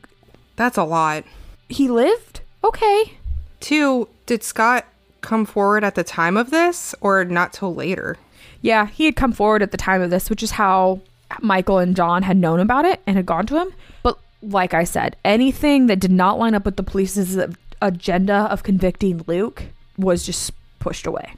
That's 0.56 0.78
a 0.78 0.84
lot. 0.84 1.24
he 1.70 1.88
lived? 1.88 2.42
Okay. 2.64 3.14
Two, 3.60 4.10
did 4.26 4.44
Scott 4.44 4.86
come 5.22 5.46
forward 5.46 5.84
at 5.84 5.96
the 5.96 6.04
time 6.04 6.36
of 6.36 6.50
this 6.50 6.94
or 7.00 7.24
not 7.24 7.54
till 7.54 7.74
later? 7.74 8.18
Yeah, 8.62 8.88
he 8.88 9.06
had 9.06 9.16
come 9.16 9.34
forward 9.34 9.62
at 9.62 9.72
the 9.72 9.78
time 9.78 10.02
of 10.02 10.10
this, 10.10 10.30
which 10.30 10.44
is 10.44 10.52
how 10.52 11.02
Michael 11.42 11.80
and 11.80 11.96
John 11.96 12.24
had 12.24 12.38
known 12.38 12.60
about 12.60 12.86
it 12.86 13.02
and 13.06 13.16
had 13.18 13.26
gone 13.26 13.46
to 13.48 13.60
him. 13.60 13.74
But 14.02 14.18
like 14.42 14.74
I 14.74 14.84
said, 14.84 15.16
anything 15.26 15.88
that 15.88 16.00
did 16.00 16.12
not 16.12 16.40
line 16.40 16.56
up 16.56 16.66
with 16.66 16.78
the 16.78 16.84
police's 16.84 17.38
agenda 17.82 18.48
of 18.50 18.64
convicting 18.64 19.24
Luke 19.28 19.64
was 19.98 20.26
just 20.26 20.52
pushed 20.80 21.06
away. 21.06 21.34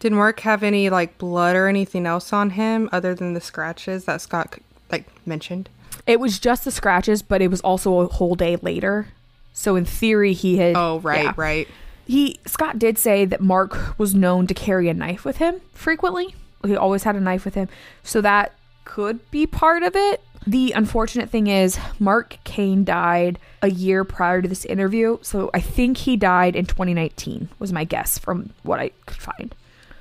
Did 0.00 0.12
Mark 0.12 0.40
have 0.40 0.62
any 0.62 0.90
like 0.90 1.18
blood 1.18 1.56
or 1.56 1.68
anything 1.68 2.06
else 2.06 2.32
on 2.32 2.50
him 2.50 2.88
other 2.92 3.14
than 3.14 3.34
the 3.34 3.40
scratches 3.40 4.04
that 4.04 4.20
Scott 4.20 4.58
like 4.90 5.06
mentioned? 5.26 5.68
It 6.06 6.20
was 6.20 6.38
just 6.38 6.64
the 6.64 6.70
scratches, 6.70 7.22
but 7.22 7.40
it 7.40 7.48
was 7.48 7.60
also 7.60 8.00
a 8.00 8.06
whole 8.06 8.34
day 8.34 8.56
later. 8.56 9.08
So 9.52 9.76
in 9.76 9.84
theory, 9.84 10.32
he 10.32 10.58
had. 10.58 10.76
Oh, 10.76 10.98
right, 11.00 11.24
yeah. 11.24 11.32
right. 11.36 11.68
He 12.06 12.38
Scott 12.44 12.78
did 12.78 12.98
say 12.98 13.24
that 13.24 13.40
Mark 13.40 13.98
was 13.98 14.14
known 14.14 14.46
to 14.48 14.54
carry 14.54 14.88
a 14.88 14.94
knife 14.94 15.24
with 15.24 15.38
him 15.38 15.60
frequently. 15.72 16.34
He 16.64 16.76
always 16.76 17.02
had 17.02 17.16
a 17.16 17.20
knife 17.20 17.44
with 17.44 17.54
him, 17.54 17.68
so 18.02 18.20
that 18.20 18.52
could 18.84 19.30
be 19.30 19.46
part 19.46 19.82
of 19.82 19.96
it. 19.96 20.22
The 20.46 20.72
unfortunate 20.72 21.30
thing 21.30 21.46
is 21.46 21.78
Mark 21.98 22.36
Kane 22.44 22.84
died 22.84 23.38
a 23.62 23.70
year 23.70 24.04
prior 24.04 24.42
to 24.42 24.48
this 24.48 24.64
interview, 24.66 25.18
so 25.22 25.50
I 25.54 25.60
think 25.60 25.98
he 25.98 26.16
died 26.16 26.54
in 26.54 26.66
2019 26.66 27.48
was 27.58 27.72
my 27.72 27.84
guess 27.84 28.18
from 28.18 28.50
what 28.62 28.78
I 28.78 28.90
could 29.06 29.16
find. 29.16 29.54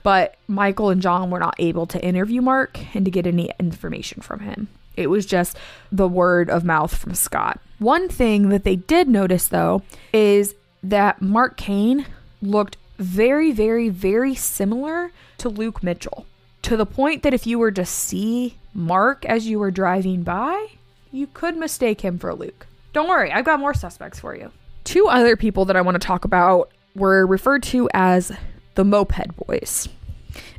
But 0.04 0.36
Michael 0.50 0.90
and 0.90 1.02
John 1.02 1.30
were 1.30 1.40
not 1.40 1.56
able 1.60 1.86
to 1.88 2.06
interview 2.06 2.42
Mark 2.42 2.94
and 2.94 3.06
to 3.06 3.12
get 3.12 3.26
any 3.26 3.52
information 3.58 4.22
from 4.22 4.42
him. 4.42 4.68
It 4.98 5.08
was 5.08 5.26
just 5.26 5.58
the 5.92 6.10
word 6.10 6.50
of 6.50 6.66
mouth 6.66 6.94
from 6.96 7.16
Scott. 7.16 7.62
One 7.80 8.10
thing 8.10 8.50
that 8.50 8.66
they 8.66 8.76
did 8.76 9.08
notice 9.08 9.48
though 9.48 9.82
is 10.12 10.56
that 10.84 11.22
Mark 11.22 11.56
Kane 11.56 12.06
looked 12.42 12.76
very, 13.00 13.54
very, 13.54 13.88
very 13.88 14.36
similar 14.36 15.12
to 15.38 15.48
Luke 15.48 15.82
Mitchell 15.82 16.26
to 16.64 16.78
the 16.78 16.86
point 16.86 17.24
that 17.24 17.34
if 17.34 17.46
you 17.46 17.60
were 17.60 17.72
to 17.72 17.86
see 17.86 18.58
Mark 18.74 19.26
as 19.26 19.48
you 19.48 19.60
were 19.60 19.72
driving 19.72 20.24
by, 20.24 20.68
you 21.12 21.28
could 21.28 21.56
mistake 21.56 22.02
him 22.02 22.18
for 22.18 22.34
Luke. 22.34 22.68
Don't 22.94 23.08
worry, 23.08 23.32
I've 23.32 23.46
got 23.46 23.60
more 23.60 23.74
suspects 23.74 24.20
for 24.20 24.36
you. 24.36 24.52
Two 24.84 25.08
other 25.08 25.36
people 25.36 25.66
that 25.66 25.76
I 25.76 25.82
want 25.82 25.96
to 25.96 26.06
talk 26.06 26.26
about 26.26 26.72
were 26.96 27.26
referred 27.26 27.64
to 27.64 27.90
as 27.94 28.32
the 28.76 28.84
Moped 28.84 29.36
Boys, 29.48 29.88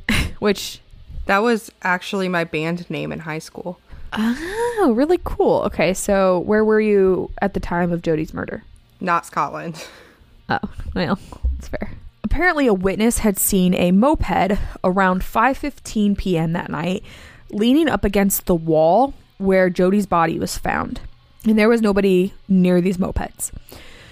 which. 0.39 0.79
That 1.27 1.39
was 1.39 1.71
actually 1.81 2.29
my 2.29 2.43
band 2.43 2.87
name 2.87 3.11
in 3.11 3.19
high 3.19 3.39
school. 3.39 3.79
Oh, 4.13 4.93
really 4.95 5.19
cool. 5.23 5.61
Okay, 5.63 5.91
so 5.93 6.39
where 6.39 6.63
were 6.63 6.79
you 6.79 7.31
at 7.41 7.55
the 7.55 7.59
time 7.59 7.91
of 7.91 8.03
Jodi's 8.03 8.31
murder? 8.31 8.63
Not 9.01 9.25
Scotland. 9.25 9.87
Oh, 10.47 10.59
well, 10.93 11.17
that's 11.55 11.67
fair. 11.67 11.91
Apparently, 12.35 12.67
a 12.67 12.73
witness 12.73 13.19
had 13.19 13.39
seen 13.39 13.73
a 13.73 13.93
moped 13.93 14.59
around 14.83 15.21
5:15 15.21 16.17
p.m. 16.17 16.51
that 16.51 16.69
night, 16.69 17.01
leaning 17.49 17.87
up 17.87 18.03
against 18.03 18.45
the 18.45 18.53
wall 18.53 19.13
where 19.37 19.69
Jodi's 19.69 20.05
body 20.05 20.37
was 20.37 20.57
found, 20.57 20.99
and 21.45 21.57
there 21.57 21.69
was 21.69 21.81
nobody 21.81 22.33
near 22.49 22.81
these 22.81 22.97
mopeds. 22.97 23.53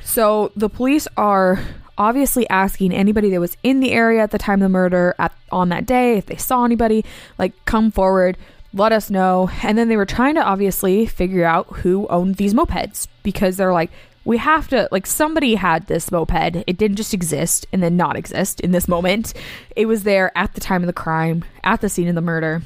So 0.06 0.53
the 0.56 0.70
police 0.70 1.06
are 1.18 1.60
obviously 1.98 2.50
asking 2.50 2.94
anybody 2.94 3.30
that 3.30 3.42
was 3.42 3.58
in 3.62 3.82
the 3.82 3.92
area 3.92 4.24
at 4.24 4.32
the 4.32 4.38
time 4.38 4.62
of 4.62 4.68
the 4.68 4.70
murder 4.70 5.13
at 5.20 5.34
on 5.51 5.68
that 5.70 5.86
day 5.86 6.18
if 6.18 6.27
they 6.27 6.38
saw 6.38 6.63
anybody, 6.63 7.03
like 7.38 7.51
come 7.65 7.92
forward, 7.92 8.38
let 8.74 8.94
us 8.94 9.10
know. 9.10 9.50
And 9.63 9.77
then 9.77 9.89
they 9.89 9.98
were 9.98 10.06
trying 10.06 10.36
to 10.36 10.42
obviously 10.42 11.06
figure 11.06 11.44
out 11.44 11.68
who 11.80 12.08
owned 12.08 12.36
these 12.36 12.53
mopeds 12.53 13.10
because 13.22 13.58
they're 13.58 13.74
like 13.74 13.92
we 14.25 14.38
have 14.38 14.68
to 14.70 14.88
like 14.92 15.06
somebody 15.06 15.56
had 15.56 15.88
this 15.88 16.12
moped. 16.12 16.63
It 16.68 16.77
didn't 16.77 16.98
just 16.98 17.13
exist 17.13 17.65
and 17.74 17.84
then 17.84 17.98
not 17.98 18.15
exist 18.15 18.60
in 18.62 18.72
this 18.72 18.88
moment. 18.88 19.34
It 19.75 19.86
was 19.86 20.03
there 20.03 20.32
at 20.38 20.53
the 20.53 20.62
time 20.62 20.82
of 20.82 20.88
the 20.88 20.94
crime 20.94 21.44
at 21.63 21.82
the 21.82 21.89
scene 21.89 22.08
of 22.08 22.15
the 22.15 22.22
murder. 22.22 22.62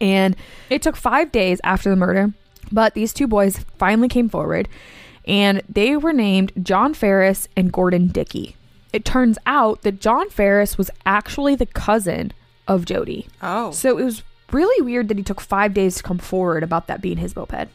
And 0.00 0.34
it 0.70 0.80
took 0.80 0.96
five 0.96 1.30
days 1.30 1.60
after 1.62 1.90
the 1.90 1.96
murder 1.96 2.32
but 2.72 2.94
these 2.94 3.12
two 3.12 3.26
boys 3.26 3.58
finally 3.78 4.08
came 4.08 4.28
forward 4.28 4.68
and 5.26 5.62
they 5.68 5.96
were 5.96 6.12
named 6.12 6.52
john 6.62 6.94
ferris 6.94 7.48
and 7.56 7.72
gordon 7.72 8.08
dickey. 8.08 8.56
It 8.92 9.04
turns 9.04 9.38
out 9.46 9.82
that 9.82 10.00
john 10.00 10.30
ferris 10.30 10.78
was 10.78 10.90
actually 11.06 11.54
the 11.54 11.66
cousin 11.66 12.32
of 12.66 12.84
jodi. 12.84 13.26
Oh. 13.42 13.70
so 13.70 13.96
it 13.98 14.04
was 14.04 14.22
really 14.52 14.82
weird 14.84 15.08
that 15.08 15.18
he 15.18 15.24
took 15.24 15.40
five 15.40 15.74
days 15.74 15.96
to 15.96 16.02
come 16.02 16.18
forward 16.18 16.62
about 16.62 16.86
that 16.86 17.00
being 17.00 17.18
his 17.18 17.34
moped. 17.34 17.68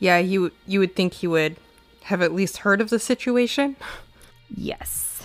Yeah, 0.00 0.18
you 0.18 0.52
you 0.66 0.80
would 0.80 0.94
think 0.94 1.14
he 1.14 1.26
would 1.26 1.56
have 2.08 2.22
at 2.22 2.34
least 2.34 2.58
heard 2.58 2.80
of 2.80 2.90
the 2.90 2.98
situation. 2.98 3.76
yes 4.54 5.22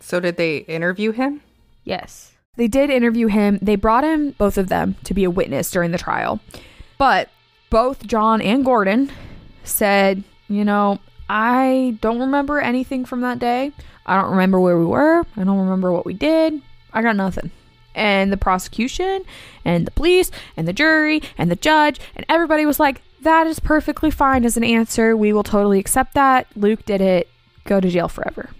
So 0.00 0.20
did 0.20 0.36
they 0.36 0.58
interview 0.58 1.12
him? 1.12 1.40
Yes. 1.84 2.32
They 2.56 2.68
did 2.68 2.90
interview 2.90 3.28
him. 3.28 3.58
They 3.62 3.76
brought 3.76 4.04
him, 4.04 4.32
both 4.32 4.58
of 4.58 4.68
them, 4.68 4.96
to 5.04 5.14
be 5.14 5.24
a 5.24 5.30
witness 5.30 5.70
during 5.70 5.90
the 5.90 5.98
trial. 5.98 6.40
But 6.98 7.30
both 7.70 8.06
John 8.06 8.42
and 8.42 8.64
Gordon 8.64 9.10
said, 9.64 10.22
you 10.48 10.64
know, 10.64 10.98
I 11.30 11.96
don't 12.00 12.20
remember 12.20 12.60
anything 12.60 13.04
from 13.04 13.20
that 13.22 13.38
day. 13.38 13.72
I 14.04 14.20
don't 14.20 14.30
remember 14.30 14.60
where 14.60 14.78
we 14.78 14.86
were. 14.86 15.24
I 15.36 15.44
don't 15.44 15.58
remember 15.58 15.92
what 15.92 16.04
we 16.04 16.14
did. 16.14 16.60
I 16.92 17.00
got 17.02 17.16
nothing. 17.16 17.50
And 17.98 18.32
the 18.32 18.36
prosecution 18.36 19.24
and 19.64 19.86
the 19.86 19.90
police 19.90 20.30
and 20.56 20.66
the 20.68 20.72
jury 20.72 21.20
and 21.36 21.50
the 21.50 21.56
judge 21.56 22.00
and 22.14 22.24
everybody 22.28 22.64
was 22.64 22.78
like, 22.78 23.02
that 23.22 23.46
is 23.46 23.58
perfectly 23.58 24.10
fine 24.10 24.44
as 24.44 24.56
an 24.56 24.64
answer. 24.64 25.16
We 25.16 25.32
will 25.32 25.42
totally 25.42 25.78
accept 25.80 26.14
that. 26.14 26.46
Luke 26.54 26.84
did 26.84 27.00
it. 27.00 27.28
Go 27.64 27.80
to 27.80 27.88
jail 27.88 28.08
forever. 28.08 28.50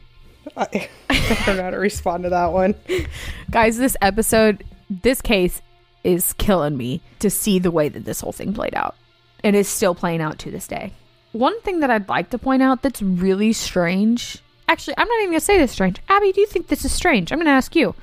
I, 0.56 0.88
I 1.10 1.42
don't 1.46 1.56
know 1.56 1.62
how 1.62 1.70
to 1.70 1.78
respond 1.78 2.24
to 2.24 2.30
that 2.30 2.52
one. 2.52 2.74
Guys, 3.50 3.78
this 3.78 3.96
episode, 4.02 4.64
this 4.90 5.22
case 5.22 5.62
is 6.04 6.32
killing 6.34 6.76
me 6.76 7.00
to 7.20 7.30
see 7.30 7.58
the 7.58 7.70
way 7.70 7.88
that 7.88 8.04
this 8.04 8.20
whole 8.20 8.32
thing 8.32 8.52
played 8.52 8.74
out. 8.74 8.96
It 9.42 9.54
is 9.54 9.68
still 9.68 9.94
playing 9.94 10.20
out 10.20 10.38
to 10.40 10.50
this 10.50 10.66
day. 10.66 10.92
One 11.32 11.60
thing 11.60 11.80
that 11.80 11.90
I'd 11.90 12.08
like 12.08 12.30
to 12.30 12.38
point 12.38 12.62
out 12.62 12.82
that's 12.82 13.02
really 13.02 13.52
strange. 13.52 14.38
Actually, 14.66 14.94
I'm 14.98 15.08
not 15.08 15.18
even 15.20 15.30
going 15.30 15.40
to 15.40 15.44
say 15.44 15.58
this 15.58 15.72
strange. 15.72 16.00
Abby, 16.08 16.32
do 16.32 16.40
you 16.40 16.46
think 16.46 16.68
this 16.68 16.84
is 16.84 16.92
strange? 16.92 17.30
I'm 17.30 17.38
going 17.38 17.46
to 17.46 17.52
ask 17.52 17.76
you. 17.76 17.94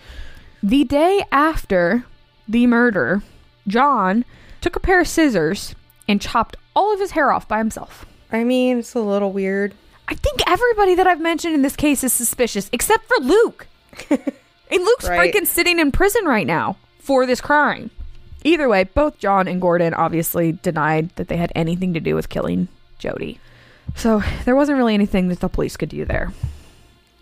The 0.66 0.84
day 0.84 1.24
after 1.32 2.06
the 2.48 2.66
murder, 2.66 3.22
John 3.68 4.26
took 4.62 4.76
a 4.76 4.80
pair 4.80 5.00
of 5.00 5.08
scissors 5.08 5.76
and 6.08 6.20
chopped 6.20 6.56
all 6.76 6.92
of 6.92 7.00
his 7.00 7.12
hair 7.12 7.32
off 7.32 7.48
by 7.48 7.60
himself. 7.60 8.04
I 8.32 8.44
mean, 8.44 8.80
it's 8.80 8.96
a 8.96 9.00
little 9.00 9.32
weird. 9.32 9.76
I 10.08 10.16
think 10.16 10.42
everybody 10.48 10.96
that 10.96 11.06
I've 11.06 11.22
mentioned 11.22 11.54
in 11.54 11.62
this 11.62 11.76
case 11.76 12.04
is 12.04 12.14
suspicious, 12.14 12.68
except 12.74 13.06
for 13.08 13.18
Luke. 13.24 13.68
and 14.10 14.20
Luke's 14.72 15.08
Right. 15.08 15.32
freaking 15.32 15.46
sitting 15.46 15.78
in 15.78 15.92
prison 15.92 16.26
right 16.26 16.48
now 16.48 16.78
for 16.98 17.28
this 17.28 17.42
crime. 17.42 17.92
Either 18.44 18.68
way, 18.68 18.86
both 18.86 19.20
John 19.20 19.48
and 19.48 19.62
Gordon 19.62 19.94
obviously 19.94 20.54
denied 20.54 21.10
that 21.18 21.28
they 21.28 21.38
had 21.38 21.52
anything 21.54 21.94
to 21.94 22.00
do 22.00 22.16
with 22.16 22.30
killing 22.30 22.70
Jodi. 22.98 23.40
So 23.94 24.24
there 24.46 24.56
wasn't 24.56 24.80
really 24.80 24.96
anything 24.96 25.28
that 25.28 25.42
the 25.42 25.48
police 25.48 25.78
could 25.78 25.90
do 25.90 26.06
there. 26.06 26.34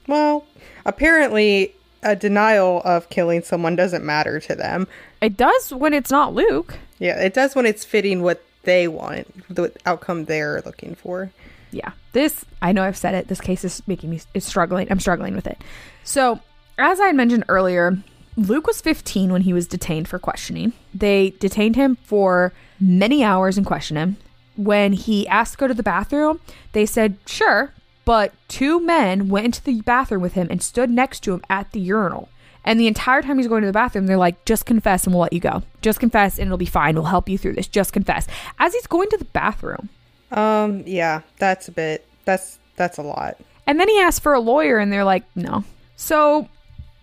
Well, 0.08 0.46
apparently, 0.86 1.76
a 2.04 2.16
denial 2.16 2.82
of 2.86 3.10
killing 3.10 3.42
someone 3.44 3.76
doesn't 3.76 4.04
matter 4.04 4.40
to 4.42 4.56
them. 4.56 4.88
It 5.22 5.38
does 5.38 5.72
when 5.72 5.94
it's 5.94 6.12
not 6.12 6.34
Luke. 6.34 6.78
Yeah, 7.00 7.20
it 7.20 7.34
does 7.34 7.56
when 7.56 7.66
it's 7.66 7.84
fitting 7.86 8.22
what 8.22 8.44
they 8.64 8.88
want, 8.88 9.28
the 9.54 9.72
outcome 9.86 10.26
they're 10.26 10.62
looking 10.66 10.96
for. 10.96 11.32
yeah 11.72 11.92
this 12.14 12.46
i 12.62 12.72
know 12.72 12.84
i've 12.84 12.96
said 12.96 13.16
it 13.16 13.28
this 13.28 13.42
case 13.42 13.66
is 13.66 13.82
making 13.88 14.10
me 14.12 14.22
is 14.36 14.46
struggling 14.46 14.88
i'm 14.92 15.00
struggling 15.00 15.36
with 15.36 15.48
it 15.48 15.58
so 16.04 16.40
as 16.78 17.00
i 17.00 17.08
had 17.08 17.16
mentioned 17.16 17.44
earlier 17.50 17.98
luke 18.38 18.68
was 18.68 18.80
15 18.80 19.32
when 19.34 19.42
he 19.42 19.52
was 19.54 19.68
detained 19.68 20.08
for 20.08 20.20
questioning 20.20 20.72
they 20.94 21.32
detained 21.40 21.76
him 21.76 21.98
for 22.04 22.54
many 22.80 23.24
hours 23.24 23.58
and 23.58 23.66
questioned 23.66 23.98
him 23.98 24.18
when 24.56 24.94
he 24.94 25.28
asked 25.28 25.54
to 25.54 25.58
go 25.58 25.68
to 25.68 25.74
the 25.74 25.82
bathroom 25.84 26.40
they 26.74 26.86
said 26.86 27.18
sure 27.26 27.74
but 28.06 28.34
two 28.48 28.80
men 28.80 29.30
went 29.30 29.46
into 29.46 29.64
the 29.64 29.82
bathroom 29.82 30.22
with 30.22 30.34
him 30.34 30.48
and 30.50 30.62
stood 30.62 30.90
next 30.90 31.22
to 31.22 31.34
him 31.34 31.42
at 31.50 31.72
the 31.72 31.80
urinal 31.80 32.30
and 32.66 32.80
the 32.80 32.88
entire 32.88 33.22
time 33.22 33.38
he's 33.38 33.48
going 33.48 33.62
to 33.62 33.68
the 33.68 33.74
bathroom, 33.74 34.08
they're 34.08 34.18
like, 34.18 34.46
just 34.46 34.66
confess 34.66 35.06
and 35.06 35.14
we'll 35.14 35.22
let 35.22 35.34
you 35.34 35.40
go. 35.40 35.64
Just 35.82 36.00
confess 36.00 36.40
and 36.40 36.48
it'll 36.48 36.58
be 36.58 36.66
fine. 36.66 36.96
We'll 36.96 37.06
help 37.06 37.28
you 37.28 37.38
through 37.38 37.54
this. 37.54 37.68
Just 37.68 37.92
confess. 37.92 38.28
As 38.60 38.74
he's 38.74 38.88
going 38.88 39.10
to 39.10 39.18
the 39.18 39.26
bathroom, 39.26 39.90
Um, 40.32 40.84
yeah, 40.86 41.22
that's 41.40 41.68
a 41.68 41.72
bit. 41.72 42.08
That's 42.26 42.58
that's 42.76 42.98
a 42.98 43.04
lot. 43.04 43.38
And 43.68 43.80
then 43.80 43.88
he 43.90 44.00
asked 44.00 44.24
for 44.24 44.34
a 44.34 44.40
lawyer, 44.40 44.78
and 44.78 44.92
they're 44.92 45.04
like, 45.04 45.24
no. 45.36 45.64
So, 45.96 46.50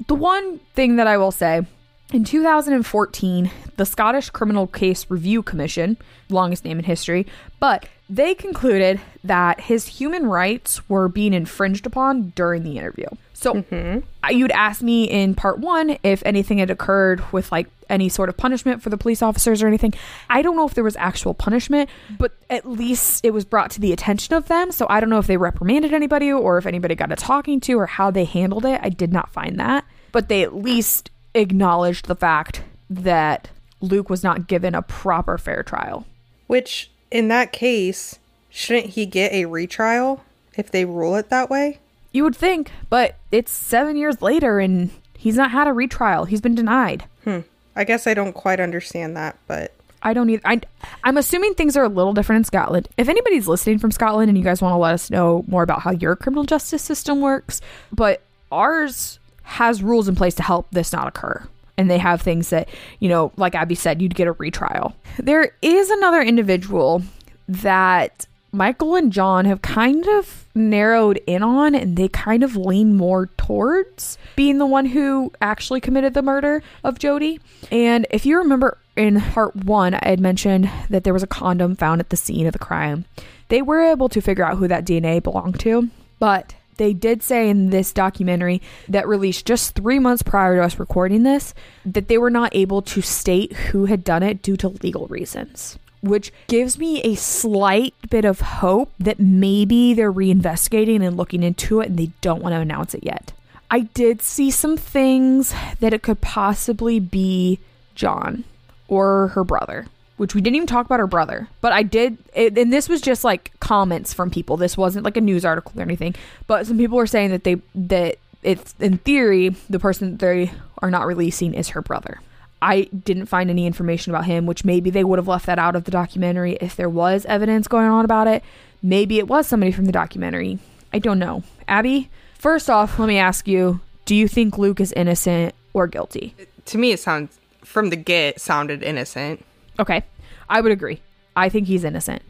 the 0.09 0.15
one 0.15 0.59
thing 0.75 0.97
that 0.97 1.07
I 1.07 1.17
will 1.17 1.31
say 1.31 1.65
In 2.13 2.25
2014, 2.25 3.51
the 3.77 3.87
Scottish 3.87 4.31
Criminal 4.31 4.67
Case 4.67 5.07
Review 5.09 5.45
Commission, 5.45 5.97
longest 6.29 6.65
name 6.65 6.81
in 6.81 6.85
history, 6.85 7.25
but 7.61 7.87
they 8.09 8.35
concluded 8.35 9.01
that 9.23 9.61
his 9.61 9.87
human 9.87 10.27
rights 10.27 10.89
were 10.89 11.09
being 11.09 11.33
infringed 11.33 11.87
upon 11.87 12.31
during 12.31 12.65
the 12.65 12.77
interview. 12.77 13.07
So 13.33 13.55
mm-hmm. 13.55 14.01
uh, 14.25 14.29
you'd 14.31 14.51
ask 14.51 14.83
me 14.83 15.05
in 15.05 15.37
part 15.37 15.61
one 15.61 15.99
if 16.03 16.21
anything 16.27 16.59
had 16.59 16.69
occurred 16.69 17.23
with 17.33 17.53
like 17.53 17.69
any 17.89 18.09
sort 18.09 18.29
of 18.29 18.37
punishment 18.37 18.83
for 18.83 18.91
the 18.91 18.99
police 18.99 19.23
officers 19.23 19.63
or 19.63 19.69
anything. 19.69 19.95
I 20.29 20.43
don't 20.43 20.57
know 20.57 20.67
if 20.67 20.75
there 20.75 20.85
was 20.85 20.97
actual 20.97 21.33
punishment, 21.33 21.89
but 22.19 22.33
at 22.51 22.69
least 22.69 23.25
it 23.25 23.31
was 23.31 23.45
brought 23.45 23.71
to 23.73 23.81
the 23.81 23.93
attention 23.93 24.35
of 24.35 24.49
them. 24.49 24.73
So 24.73 24.87
I 24.91 24.99
don't 24.99 25.11
know 25.11 25.21
if 25.21 25.29
they 25.29 25.37
reprimanded 25.37 25.95
anybody 25.95 26.33
or 26.33 26.59
if 26.59 26.67
anybody 26.67 26.97
got 26.97 27.13
a 27.13 27.17
talking 27.17 27.61
to 27.61 27.75
or 27.79 27.87
how 27.87 28.11
they 28.11 28.25
handled 28.25 28.65
it. 28.65 28.81
I 28.83 28.89
did 28.89 29.13
not 29.13 29.33
find 29.33 29.61
that. 29.61 29.85
But 30.13 30.29
they 30.29 30.43
at 30.43 30.57
least 30.57 31.11
acknowledged 31.35 32.07
the 32.07 32.17
fact 32.17 32.63
that 32.89 33.49
Luke 33.81 34.11
was 34.11 34.23
not 34.23 34.47
given 34.47 34.75
a 34.75 34.83
proper 34.83 35.39
fair 35.39 35.63
trial. 35.63 36.07
Which, 36.47 36.91
in 37.11 37.29
that 37.29 37.53
case, 37.53 38.19
shouldn't 38.49 38.95
he 38.95 39.07
get 39.07 39.33
a 39.33 39.47
retrial 39.47 40.25
if 40.57 40.71
they 40.71 40.85
rule 40.85 41.15
it 41.17 41.31
that 41.31 41.49
way? 41.49 41.79
You 42.13 42.25
would 42.25 42.37
think, 42.37 42.73
but 42.89 43.17
it's 43.31 43.53
seven 43.53 43.97
years 43.97 44.21
later 44.21 44.59
and 44.59 44.91
he's 45.17 45.37
not 45.37 45.53
had 45.53 45.69
a 45.69 45.73
retrial. 45.73 46.25
He's 46.25 46.41
been 46.41 46.57
denied. 46.57 47.05
Hmm. 47.25 47.41
I 47.77 47.85
guess 47.85 48.07
I 48.07 48.15
don't 48.15 48.33
quite 48.33 48.59
understand 48.59 49.17
that, 49.17 49.39
but 49.47 49.73
I 50.03 50.13
don't 50.13 50.29
either. 50.29 50.43
I, 50.45 50.61
I'm 51.05 51.17
assuming 51.17 51.55
things 51.55 51.77
are 51.77 51.85
a 51.85 51.89
little 51.89 52.13
different 52.13 52.39
in 52.39 52.45
Scotland. 52.45 52.89
If 52.97 53.09
anybody's 53.09 53.47
listening 53.47 53.79
from 53.79 53.93
Scotland 53.93 54.29
and 54.29 54.37
you 54.37 54.43
guys 54.43 54.61
want 54.61 54.73
to 54.73 54.77
let 54.79 54.95
us 54.95 55.09
know 55.09 55.45
more 55.47 55.63
about 55.63 55.83
how 55.83 55.93
your 55.93 56.17
criminal 56.17 56.45
justice 56.45 56.83
system 56.83 57.21
works, 57.21 57.61
but 57.93 58.23
ours 58.51 59.20
has 59.51 59.83
rules 59.83 60.09
in 60.09 60.15
place 60.15 60.35
to 60.37 60.43
help 60.43 60.71
this 60.71 60.93
not 60.93 61.09
occur. 61.09 61.47
And 61.77 61.91
they 61.91 61.99
have 61.99 62.23
things 62.23 62.51
that, 62.51 62.69
you 62.99 63.09
know, 63.09 63.33
like 63.37 63.55
Abby 63.55 63.75
said, 63.75 64.01
you'd 64.01 64.15
get 64.15 64.29
a 64.29 64.33
retrial. 64.33 64.95
There 65.19 65.53
is 65.63 65.91
another 65.91 66.23
individual 66.23 67.03
that 67.49 68.27
Michael 68.53 68.97
and 68.97 69.13
John 69.13 69.45
have 69.45 69.63
kind 69.63 70.07
of 70.07 70.47
narrowed 70.55 71.21
in 71.27 71.43
on, 71.43 71.75
and 71.75 71.97
they 71.97 72.09
kind 72.09 72.43
of 72.43 72.57
lean 72.57 72.97
more 72.97 73.27
towards 73.37 74.19
being 74.37 74.59
the 74.59 74.67
one 74.67 74.87
who 74.87 75.33
actually 75.41 75.81
committed 75.81 76.15
the 76.15 76.23
murder 76.23 76.63
of 76.85 76.99
Jodi. 76.99 77.41
And 77.71 78.07
if 78.11 78.27
you 78.27 78.39
remember 78.39 78.79
in 78.97 79.21
part 79.21 79.57
one, 79.57 79.95
I 79.95 80.09
had 80.09 80.21
mentioned 80.21 80.71
that 80.91 81.05
there 81.05 81.13
was 81.13 81.23
a 81.23 81.29
condom 81.29 81.77
found 81.77 82.01
at 82.01 82.11
the 82.11 82.17
scene 82.17 82.47
of 82.47 82.53
the 82.53 82.59
crime. 82.59 83.05
They 83.49 83.63
were 83.63 83.83
able 83.83 84.09
to 84.11 84.21
figure 84.21 84.45
out 84.45 84.59
who 84.59 84.69
that 84.69 84.85
DNA 84.85 85.23
belonged 85.23 85.59
to, 85.61 85.89
but 86.19 86.55
they 86.81 86.95
did 86.95 87.23
say 87.23 87.51
in 87.51 87.69
this 87.69 87.93
documentary 87.93 88.63
that 88.89 89.07
released 89.07 89.45
just 89.45 89.75
three 89.75 89.99
months 89.99 90.23
prior 90.23 90.57
to 90.57 90.65
us 90.65 90.79
recording 90.79 91.25
this 91.25 91.53
that 91.85 92.09
they 92.09 92.17
were 92.17 92.31
not 92.31 92.55
able 92.55 92.81
to 92.81 93.03
state 93.03 93.53
who 93.53 93.85
had 93.85 94.03
done 94.03 94.23
it 94.23 94.41
due 94.41 94.57
to 94.57 94.69
legal 94.69 95.07
reasons 95.09 95.79
which 96.01 96.33
gives 96.47 96.79
me 96.79 97.03
a 97.03 97.15
slight 97.15 97.93
bit 98.09 98.25
of 98.25 98.41
hope 98.41 98.91
that 98.99 99.21
maybe 99.21 99.93
they're 99.93 100.11
reinvestigating 100.11 101.07
and 101.07 101.19
looking 101.19 101.43
into 101.43 101.81
it 101.81 101.91
and 101.91 101.99
they 101.99 102.11
don't 102.23 102.43
want 102.43 102.55
to 102.55 102.59
announce 102.59 102.95
it 102.95 103.05
yet. 103.05 103.33
I 103.71 103.81
did 103.81 104.23
see 104.23 104.51
some 104.51 104.79
things 104.79 105.55
that 105.81 105.93
it 105.93 106.03
could 106.03 106.23
possibly 106.23 106.99
be 106.99 107.59
John 107.95 108.45
or 108.89 109.29
her 109.29 109.45
brother, 109.45 109.89
which 110.21 110.35
we 110.35 110.43
didn't 110.43 110.57
even 110.57 110.67
talk 110.67 110.85
about 110.85 111.01
her 111.01 111.07
brother, 111.07 111.49
but 111.63 111.73
I 111.73 111.83
did. 111.83 112.19
It, 112.35 112.59
and 112.59 112.71
this 112.71 112.91
was 112.91 113.01
just 113.01 113.25
like 113.25 113.59
comments 113.59 114.13
from 114.13 114.31
people. 114.31 114.59
This 114.59 114.77
wasn't 114.77 115.07
like 115.07 115.17
a 115.17 115.21
news 115.23 115.47
article 115.47 115.73
or 115.81 115.83
anything, 115.83 116.15
but 116.47 116.67
some 116.67 116.77
people 116.77 116.99
were 116.99 117.07
saying 117.07 117.31
that 117.31 117.45
they, 117.45 117.57
that 117.75 118.19
it's 118.43 118.75
in 118.81 118.99
theory, 118.99 119.57
the 119.71 119.79
person 119.79 120.19
they 120.19 120.53
are 120.83 120.91
not 120.91 121.07
releasing 121.07 121.55
is 121.55 121.71
her 121.71 121.81
brother. 121.81 122.21
I 122.61 122.83
didn't 122.83 123.27
find 123.27 123.49
any 123.49 123.65
information 123.65 124.13
about 124.13 124.27
him, 124.27 124.45
which 124.45 124.63
maybe 124.63 124.91
they 124.91 125.05
would 125.05 125.19
have 125.19 125.27
left 125.27 125.47
that 125.47 125.59
out 125.59 125.75
of 125.75 125.85
the 125.85 125.91
documentary 125.91 126.59
if 126.61 126.77
there 126.77 126.91
was 126.91 127.25
evidence 127.25 127.67
going 127.67 127.89
on 127.89 128.05
about 128.05 128.27
it. 128.27 128.43
Maybe 128.83 129.19
it 129.19 129.27
was 129.27 129.47
somebody 129.47 129.73
from 129.73 129.87
the 129.87 129.93
documentary. 129.93 130.59
I 130.93 130.99
don't 130.99 131.19
know. 131.19 131.45
Abby, 131.67 132.11
first 132.35 132.69
off, 132.69 132.99
let 132.99 133.09
me 133.09 133.17
ask 133.17 133.49
you 133.49 133.81
do 134.05 134.15
you 134.15 134.29
think 134.29 134.59
Luke 134.59 134.81
is 134.81 134.93
innocent 134.93 135.55
or 135.73 135.87
guilty? 135.87 136.35
to 136.67 136.77
me, 136.77 136.93
it 136.93 137.01
sounds 137.01 137.39
from 137.65 137.89
the 137.89 137.97
get 137.97 138.39
sounded 138.39 138.83
innocent. 138.83 139.43
Okay, 139.79 140.05
I 140.49 140.61
would 140.61 140.73
agree. 140.73 141.01
I 141.37 141.49
think 141.49 141.67
he's 141.67 141.85
innocent. 141.85 142.23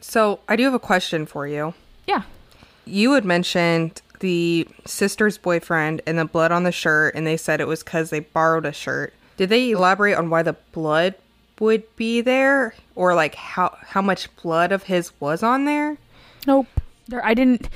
So 0.00 0.40
I 0.48 0.56
do 0.56 0.64
have 0.64 0.74
a 0.74 0.78
question 0.78 1.26
for 1.26 1.46
you. 1.46 1.74
Yeah. 2.06 2.22
You 2.84 3.12
had 3.14 3.24
mentioned 3.24 4.02
the 4.20 4.68
sister's 4.84 5.38
boyfriend 5.38 6.02
and 6.06 6.18
the 6.18 6.24
blood 6.24 6.52
on 6.52 6.62
the 6.62 6.72
shirt, 6.72 7.14
and 7.14 7.26
they 7.26 7.36
said 7.36 7.60
it 7.60 7.66
was 7.66 7.82
because 7.82 8.10
they 8.10 8.20
borrowed 8.20 8.66
a 8.66 8.72
shirt. 8.72 9.12
Did 9.36 9.48
they 9.48 9.70
elaborate 9.70 10.14
on 10.14 10.30
why 10.30 10.42
the 10.42 10.54
blood 10.72 11.14
would 11.58 11.84
be 11.96 12.20
there, 12.20 12.74
or 12.94 13.14
like 13.14 13.34
how 13.34 13.76
how 13.82 14.02
much 14.02 14.34
blood 14.36 14.72
of 14.72 14.84
his 14.84 15.12
was 15.20 15.42
on 15.42 15.64
there? 15.64 15.96
Nope. 16.46 16.66
There 17.08 17.24
I 17.24 17.34
didn't 17.34 17.68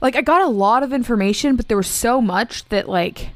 like 0.00 0.16
I 0.16 0.20
got 0.20 0.42
a 0.42 0.48
lot 0.48 0.82
of 0.82 0.92
information, 0.92 1.56
but 1.56 1.68
there 1.68 1.76
was 1.76 1.88
so 1.88 2.20
much 2.20 2.68
that 2.68 2.88
like 2.88 3.30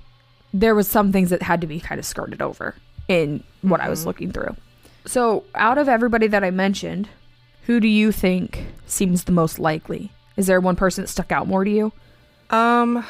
there 0.52 0.74
was 0.74 0.88
some 0.88 1.12
things 1.12 1.30
that 1.30 1.42
had 1.42 1.60
to 1.60 1.66
be 1.66 1.80
kind 1.80 1.98
of 1.98 2.04
skirted 2.04 2.40
over 2.40 2.76
in 3.08 3.42
what 3.62 3.80
I 3.80 3.88
was 3.88 4.00
mm-hmm. 4.00 4.08
looking 4.08 4.32
through. 4.32 4.56
So, 5.06 5.44
out 5.54 5.78
of 5.78 5.88
everybody 5.88 6.26
that 6.28 6.42
I 6.42 6.50
mentioned, 6.50 7.08
who 7.66 7.80
do 7.80 7.88
you 7.88 8.12
think 8.12 8.66
seems 8.86 9.24
the 9.24 9.32
most 9.32 9.58
likely? 9.58 10.12
Is 10.36 10.46
there 10.46 10.60
one 10.60 10.76
person 10.76 11.04
that 11.04 11.08
stuck 11.08 11.30
out 11.30 11.46
more 11.46 11.64
to 11.64 11.70
you? 11.70 11.92
Um, 12.50 13.04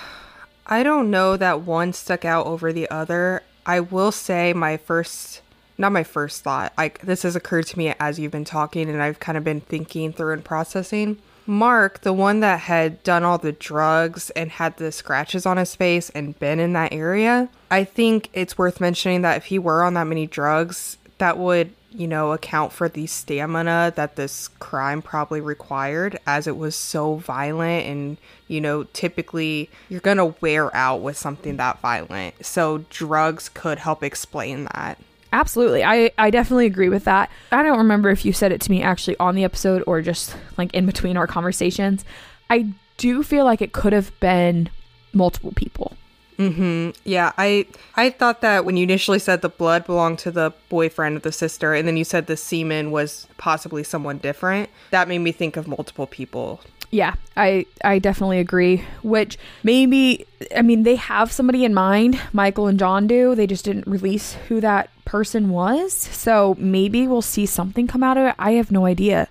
I 0.67 0.83
don't 0.83 1.11
know 1.11 1.37
that 1.37 1.61
one 1.61 1.93
stuck 1.93 2.25
out 2.25 2.47
over 2.47 2.73
the 2.73 2.91
other. 2.91 3.43
I 3.67 3.81
will 3.81 4.13
say 4.13 4.53
my 4.53 4.77
first, 4.77 5.41
not 5.79 5.93
my 5.93 6.05
first 6.05 6.43
thought. 6.43 6.73
Like 6.77 7.01
this 7.01 7.23
has 7.23 7.37
occurred 7.37 7.67
to 7.69 7.79
me 7.79 7.95
as 8.01 8.19
you've 8.19 8.33
been 8.33 8.45
talking, 8.45 8.89
and 8.89 9.03
I've 9.03 9.21
kind 9.21 9.39
of 9.39 9.45
been 9.45 9.61
thinking 9.61 10.13
through 10.13 10.33
and 10.35 10.45
processing. 10.45 11.19
Mark, 11.47 12.01
the 12.01 12.13
one 12.13 12.41
that 12.41 12.61
had 12.61 13.03
done 13.03 13.23
all 13.23 13.37
the 13.37 13.53
drugs 13.53 14.31
and 14.31 14.51
had 14.51 14.79
the 14.79 14.91
scratches 14.91 15.45
on 15.45 15.59
his 15.59 15.77
face 15.77 16.09
and 16.11 16.39
been 16.39 16.59
in 16.59 16.73
that 16.73 16.93
area, 16.93 17.51
I 17.71 17.85
think 17.85 18.31
it's 18.33 18.57
worth 18.57 18.81
mentioning 18.81 19.23
that 19.23 19.37
if 19.37 19.47
he 19.47 19.59
were 19.59 19.83
on 19.83 19.95
that 19.95 20.05
many 20.05 20.27
drugs, 20.27 20.97
that 21.19 21.37
would, 21.37 21.75
you 21.95 22.09
know, 22.09 22.33
account 22.33 22.73
for 22.73 22.89
the 22.89 23.07
stamina 23.07 23.93
that 23.97 24.17
this 24.17 24.49
crime 24.49 25.01
probably 25.01 25.41
required, 25.41 26.19
as 26.27 26.47
it 26.47 26.57
was 26.57 26.75
so 26.75 27.15
violent. 27.15 27.87
And, 27.87 28.17
you 28.49 28.61
know, 28.61 28.85
typically 28.93 29.71
you're 29.89 30.01
going 30.01 30.17
to 30.17 30.35
wear 30.41 30.75
out 30.75 31.03
with 31.03 31.17
something 31.17 31.57
that 31.59 31.81
violent. 31.81 32.45
So 32.45 32.85
drugs 32.91 33.49
could 33.49 33.79
help 33.79 34.03
explain 34.03 34.65
that. 34.75 34.99
Absolutely. 35.33 35.83
I, 35.83 36.11
I 36.19 36.31
definitely 36.31 36.67
agree 36.67 36.89
with 36.89 37.05
that. 37.05 37.31
I 37.51 37.63
don't 37.63 37.79
remember 37.79 38.11
if 38.11 38.25
you 38.25 38.33
said 38.33 38.53
it 38.53 38.61
to 38.63 38.71
me 38.71 38.83
actually 38.83 39.17
on 39.19 39.35
the 39.35 39.45
episode 39.45 39.83
or 39.87 40.01
just 40.01 40.37
like 40.57 40.73
in 40.75 40.87
between 40.87 41.17
our 41.17 41.27
conversations. 41.27 42.05
I 42.51 42.73
do 42.99 43.23
feel 43.23 43.45
like 43.45 43.61
it 43.61 43.73
could 43.73 43.93
have 43.93 44.19
been 44.21 44.69
multiple 45.13 45.53
people. 45.57 45.97
Mm-hmm. 46.39 46.91
Yeah, 47.05 47.33
I 47.39 47.67
I 47.95 48.11
thought 48.11 48.41
that 48.41 48.65
when 48.65 48.77
you 48.77 48.85
initially 48.85 49.19
said 49.19 49.43
the 49.43 49.49
blood 49.49 49.87
belonged 49.87 50.19
to 50.21 50.31
the 50.31 50.53
boyfriend 50.69 51.17
of 51.17 51.23
the 51.23 51.33
sister, 51.33 51.75
and 51.75 51.87
then 51.87 51.97
you 51.97 52.05
said 52.05 52.27
the 52.27 52.37
semen 52.37 52.91
was 52.91 53.27
possibly 53.39 53.85
someone 53.85 54.19
different, 54.19 54.71
that 54.91 55.09
made 55.09 55.19
me 55.19 55.33
think 55.33 55.57
of 55.57 55.69
multiple 55.69 56.07
people. 56.07 56.61
Yeah, 56.91 57.15
I 57.37 57.67
I 57.83 57.99
definitely 57.99 58.39
agree. 58.39 58.85
Which 59.03 59.39
maybe 59.63 60.27
I 60.57 60.63
mean 60.63 60.83
they 60.85 60.97
have 60.97 61.33
somebody 61.33 61.65
in 61.65 61.75
mind. 61.75 62.21
Michael 62.33 62.67
and 62.69 62.79
John 62.79 63.07
do. 63.07 63.35
They 63.35 63.47
just 63.47 63.65
didn't 63.65 63.87
release 63.87 64.35
who 64.49 64.61
that 64.61 64.91
person 65.05 65.51
was. 65.51 65.93
So 65.93 66.57
maybe 66.59 67.07
we'll 67.07 67.23
see 67.23 67.47
something 67.47 67.87
come 67.87 68.03
out 68.03 68.17
of 68.17 68.27
it. 68.29 68.35
I 68.39 68.53
have 68.53 68.71
no 68.71 68.87
idea. 68.87 69.29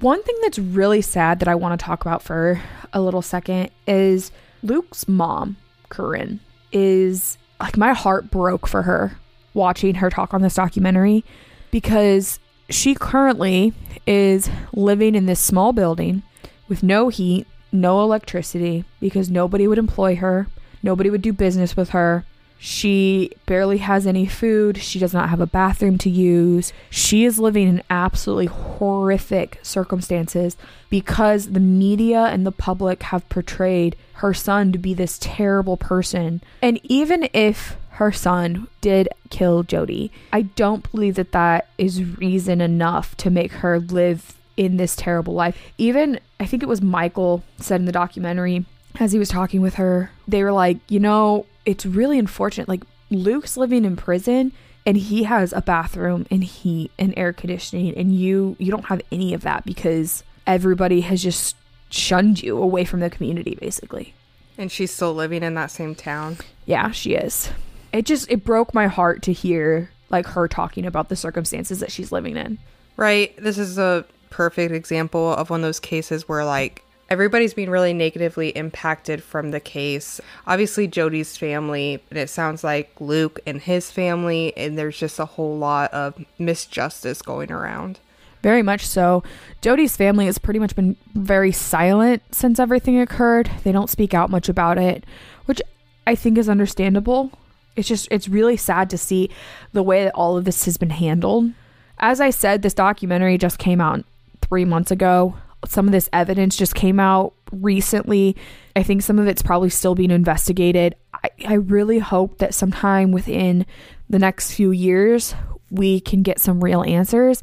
One 0.00 0.22
thing 0.22 0.36
that's 0.40 0.58
really 0.58 1.02
sad 1.02 1.38
that 1.40 1.48
I 1.48 1.54
want 1.54 1.78
to 1.78 1.84
talk 1.84 2.00
about 2.00 2.22
for 2.22 2.62
a 2.94 3.00
little 3.00 3.20
second 3.20 3.70
is 3.86 4.32
Luke's 4.62 5.06
mom, 5.06 5.56
Corinne, 5.92 6.40
is 6.72 7.38
like 7.60 7.76
my 7.76 7.92
heart 7.92 8.30
broke 8.30 8.66
for 8.66 8.82
her 8.82 9.18
watching 9.54 9.96
her 9.96 10.10
talk 10.10 10.32
on 10.32 10.42
this 10.42 10.54
documentary 10.54 11.24
because 11.70 12.40
she 12.70 12.94
currently 12.94 13.72
is 14.06 14.48
living 14.72 15.14
in 15.14 15.26
this 15.26 15.40
small 15.40 15.72
building 15.72 16.22
with 16.68 16.82
no 16.82 17.08
heat, 17.08 17.46
no 17.70 18.02
electricity 18.02 18.84
because 19.00 19.30
nobody 19.30 19.68
would 19.68 19.78
employ 19.78 20.16
her, 20.16 20.48
nobody 20.82 21.10
would 21.10 21.22
do 21.22 21.32
business 21.32 21.76
with 21.76 21.90
her. 21.90 22.24
She 22.64 23.32
barely 23.44 23.78
has 23.78 24.06
any 24.06 24.24
food. 24.24 24.76
She 24.76 25.00
does 25.00 25.12
not 25.12 25.30
have 25.30 25.40
a 25.40 25.48
bathroom 25.48 25.98
to 25.98 26.08
use. 26.08 26.72
She 26.90 27.24
is 27.24 27.40
living 27.40 27.66
in 27.66 27.82
absolutely 27.90 28.46
horrific 28.46 29.58
circumstances 29.64 30.56
because 30.88 31.50
the 31.50 31.58
media 31.58 32.26
and 32.26 32.46
the 32.46 32.52
public 32.52 33.02
have 33.02 33.28
portrayed 33.28 33.96
her 34.12 34.32
son 34.32 34.70
to 34.70 34.78
be 34.78 34.94
this 34.94 35.18
terrible 35.20 35.76
person. 35.76 36.40
And 36.62 36.78
even 36.84 37.28
if 37.32 37.76
her 37.94 38.12
son 38.12 38.68
did 38.80 39.08
kill 39.28 39.64
Jodi, 39.64 40.12
I 40.32 40.42
don't 40.42 40.88
believe 40.92 41.16
that 41.16 41.32
that 41.32 41.66
is 41.78 42.16
reason 42.16 42.60
enough 42.60 43.16
to 43.16 43.28
make 43.28 43.50
her 43.54 43.80
live 43.80 44.36
in 44.56 44.76
this 44.76 44.94
terrible 44.94 45.34
life. 45.34 45.58
Even 45.78 46.20
I 46.38 46.46
think 46.46 46.62
it 46.62 46.68
was 46.68 46.80
Michael 46.80 47.42
said 47.56 47.80
in 47.80 47.86
the 47.86 47.90
documentary 47.92 48.66
as 49.00 49.10
he 49.10 49.18
was 49.18 49.28
talking 49.28 49.60
with 49.62 49.74
her, 49.74 50.10
they 50.28 50.44
were 50.44 50.52
like, 50.52 50.78
you 50.88 51.00
know, 51.00 51.46
it's 51.64 51.86
really 51.86 52.18
unfortunate. 52.18 52.68
Like 52.68 52.84
Luke's 53.10 53.56
living 53.56 53.84
in 53.84 53.96
prison 53.96 54.52
and 54.84 54.96
he 54.96 55.24
has 55.24 55.52
a 55.52 55.60
bathroom 55.60 56.26
and 56.30 56.42
heat 56.42 56.90
and 56.98 57.14
air 57.16 57.32
conditioning 57.32 57.96
and 57.96 58.14
you 58.14 58.56
you 58.58 58.70
don't 58.70 58.86
have 58.86 59.00
any 59.12 59.34
of 59.34 59.42
that 59.42 59.64
because 59.64 60.24
everybody 60.46 61.02
has 61.02 61.22
just 61.22 61.56
shunned 61.90 62.42
you 62.42 62.60
away 62.60 62.84
from 62.84 63.00
the 63.00 63.10
community 63.10 63.56
basically. 63.60 64.14
And 64.58 64.70
she's 64.70 64.90
still 64.90 65.14
living 65.14 65.42
in 65.42 65.54
that 65.54 65.70
same 65.70 65.94
town. 65.94 66.38
Yeah, 66.66 66.90
she 66.90 67.14
is. 67.14 67.50
It 67.92 68.06
just 68.06 68.30
it 68.30 68.44
broke 68.44 68.74
my 68.74 68.86
heart 68.86 69.22
to 69.22 69.32
hear 69.32 69.90
like 70.10 70.26
her 70.26 70.48
talking 70.48 70.86
about 70.86 71.08
the 71.08 71.16
circumstances 71.16 71.80
that 71.80 71.92
she's 71.92 72.12
living 72.12 72.36
in. 72.36 72.58
Right. 72.96 73.34
This 73.36 73.58
is 73.58 73.78
a 73.78 74.04
perfect 74.30 74.72
example 74.72 75.32
of 75.32 75.50
one 75.50 75.60
of 75.60 75.64
those 75.64 75.80
cases 75.80 76.28
where 76.28 76.44
like 76.44 76.82
everybody's 77.12 77.52
been 77.52 77.68
really 77.68 77.92
negatively 77.92 78.48
impacted 78.56 79.22
from 79.22 79.50
the 79.50 79.60
case. 79.60 80.18
Obviously 80.46 80.88
Jodi's 80.88 81.36
family, 81.36 82.02
and 82.08 82.18
it 82.18 82.30
sounds 82.30 82.64
like 82.64 82.90
Luke 83.00 83.38
and 83.46 83.60
his 83.60 83.90
family, 83.90 84.56
and 84.56 84.78
there's 84.78 84.98
just 84.98 85.18
a 85.18 85.26
whole 85.26 85.58
lot 85.58 85.92
of 85.92 86.14
misjustice 86.40 87.22
going 87.22 87.52
around. 87.52 88.00
Very 88.42 88.62
much 88.62 88.86
so. 88.86 89.22
Jodi's 89.60 89.94
family 89.94 90.24
has 90.24 90.38
pretty 90.38 90.58
much 90.58 90.74
been 90.74 90.96
very 91.14 91.52
silent 91.52 92.22
since 92.34 92.58
everything 92.58 92.98
occurred. 92.98 93.50
They 93.62 93.72
don't 93.72 93.90
speak 93.90 94.14
out 94.14 94.30
much 94.30 94.48
about 94.48 94.78
it, 94.78 95.04
which 95.44 95.60
I 96.06 96.14
think 96.14 96.38
is 96.38 96.48
understandable. 96.48 97.30
It's 97.76 97.88
just, 97.88 98.08
it's 98.10 98.26
really 98.26 98.56
sad 98.56 98.88
to 98.88 98.96
see 98.96 99.28
the 99.74 99.82
way 99.82 100.04
that 100.04 100.14
all 100.14 100.38
of 100.38 100.46
this 100.46 100.64
has 100.64 100.78
been 100.78 100.90
handled. 100.90 101.52
As 101.98 102.22
I 102.22 102.30
said, 102.30 102.62
this 102.62 102.72
documentary 102.72 103.36
just 103.36 103.58
came 103.58 103.82
out 103.82 104.06
three 104.40 104.64
months 104.64 104.90
ago. 104.90 105.36
Some 105.66 105.86
of 105.86 105.92
this 105.92 106.08
evidence 106.12 106.56
just 106.56 106.74
came 106.74 106.98
out 106.98 107.34
recently. 107.52 108.36
I 108.74 108.82
think 108.82 109.02
some 109.02 109.18
of 109.18 109.28
it's 109.28 109.42
probably 109.42 109.70
still 109.70 109.94
being 109.94 110.10
investigated. 110.10 110.96
I, 111.14 111.30
I 111.46 111.54
really 111.54 111.98
hope 111.98 112.38
that 112.38 112.54
sometime 112.54 113.12
within 113.12 113.66
the 114.08 114.18
next 114.18 114.52
few 114.52 114.70
years, 114.70 115.34
we 115.70 116.00
can 116.00 116.22
get 116.22 116.40
some 116.40 116.62
real 116.62 116.82
answers 116.82 117.42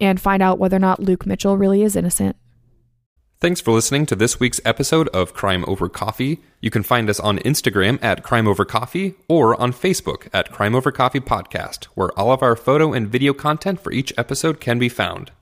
and 0.00 0.20
find 0.20 0.42
out 0.42 0.58
whether 0.58 0.76
or 0.76 0.80
not 0.80 1.00
Luke 1.00 1.26
Mitchell 1.26 1.56
really 1.56 1.82
is 1.82 1.96
innocent. 1.96 2.36
Thanks 3.40 3.62
for 3.62 3.70
listening 3.70 4.04
to 4.04 4.16
this 4.16 4.38
week's 4.38 4.60
episode 4.66 5.08
of 5.08 5.32
Crime 5.32 5.64
Over 5.66 5.88
Coffee. 5.88 6.40
You 6.60 6.70
can 6.70 6.82
find 6.82 7.08
us 7.08 7.18
on 7.18 7.38
Instagram 7.38 7.98
at 8.02 8.22
Crime 8.22 8.46
Over 8.46 8.66
Coffee 8.66 9.14
or 9.28 9.58
on 9.58 9.72
Facebook 9.72 10.28
at 10.34 10.52
Crime 10.52 10.74
Over 10.74 10.92
Coffee 10.92 11.20
Podcast, 11.20 11.84
where 11.94 12.10
all 12.18 12.32
of 12.32 12.42
our 12.42 12.54
photo 12.54 12.92
and 12.92 13.08
video 13.08 13.32
content 13.32 13.80
for 13.80 13.92
each 13.92 14.12
episode 14.18 14.60
can 14.60 14.78
be 14.78 14.90
found. 14.90 15.32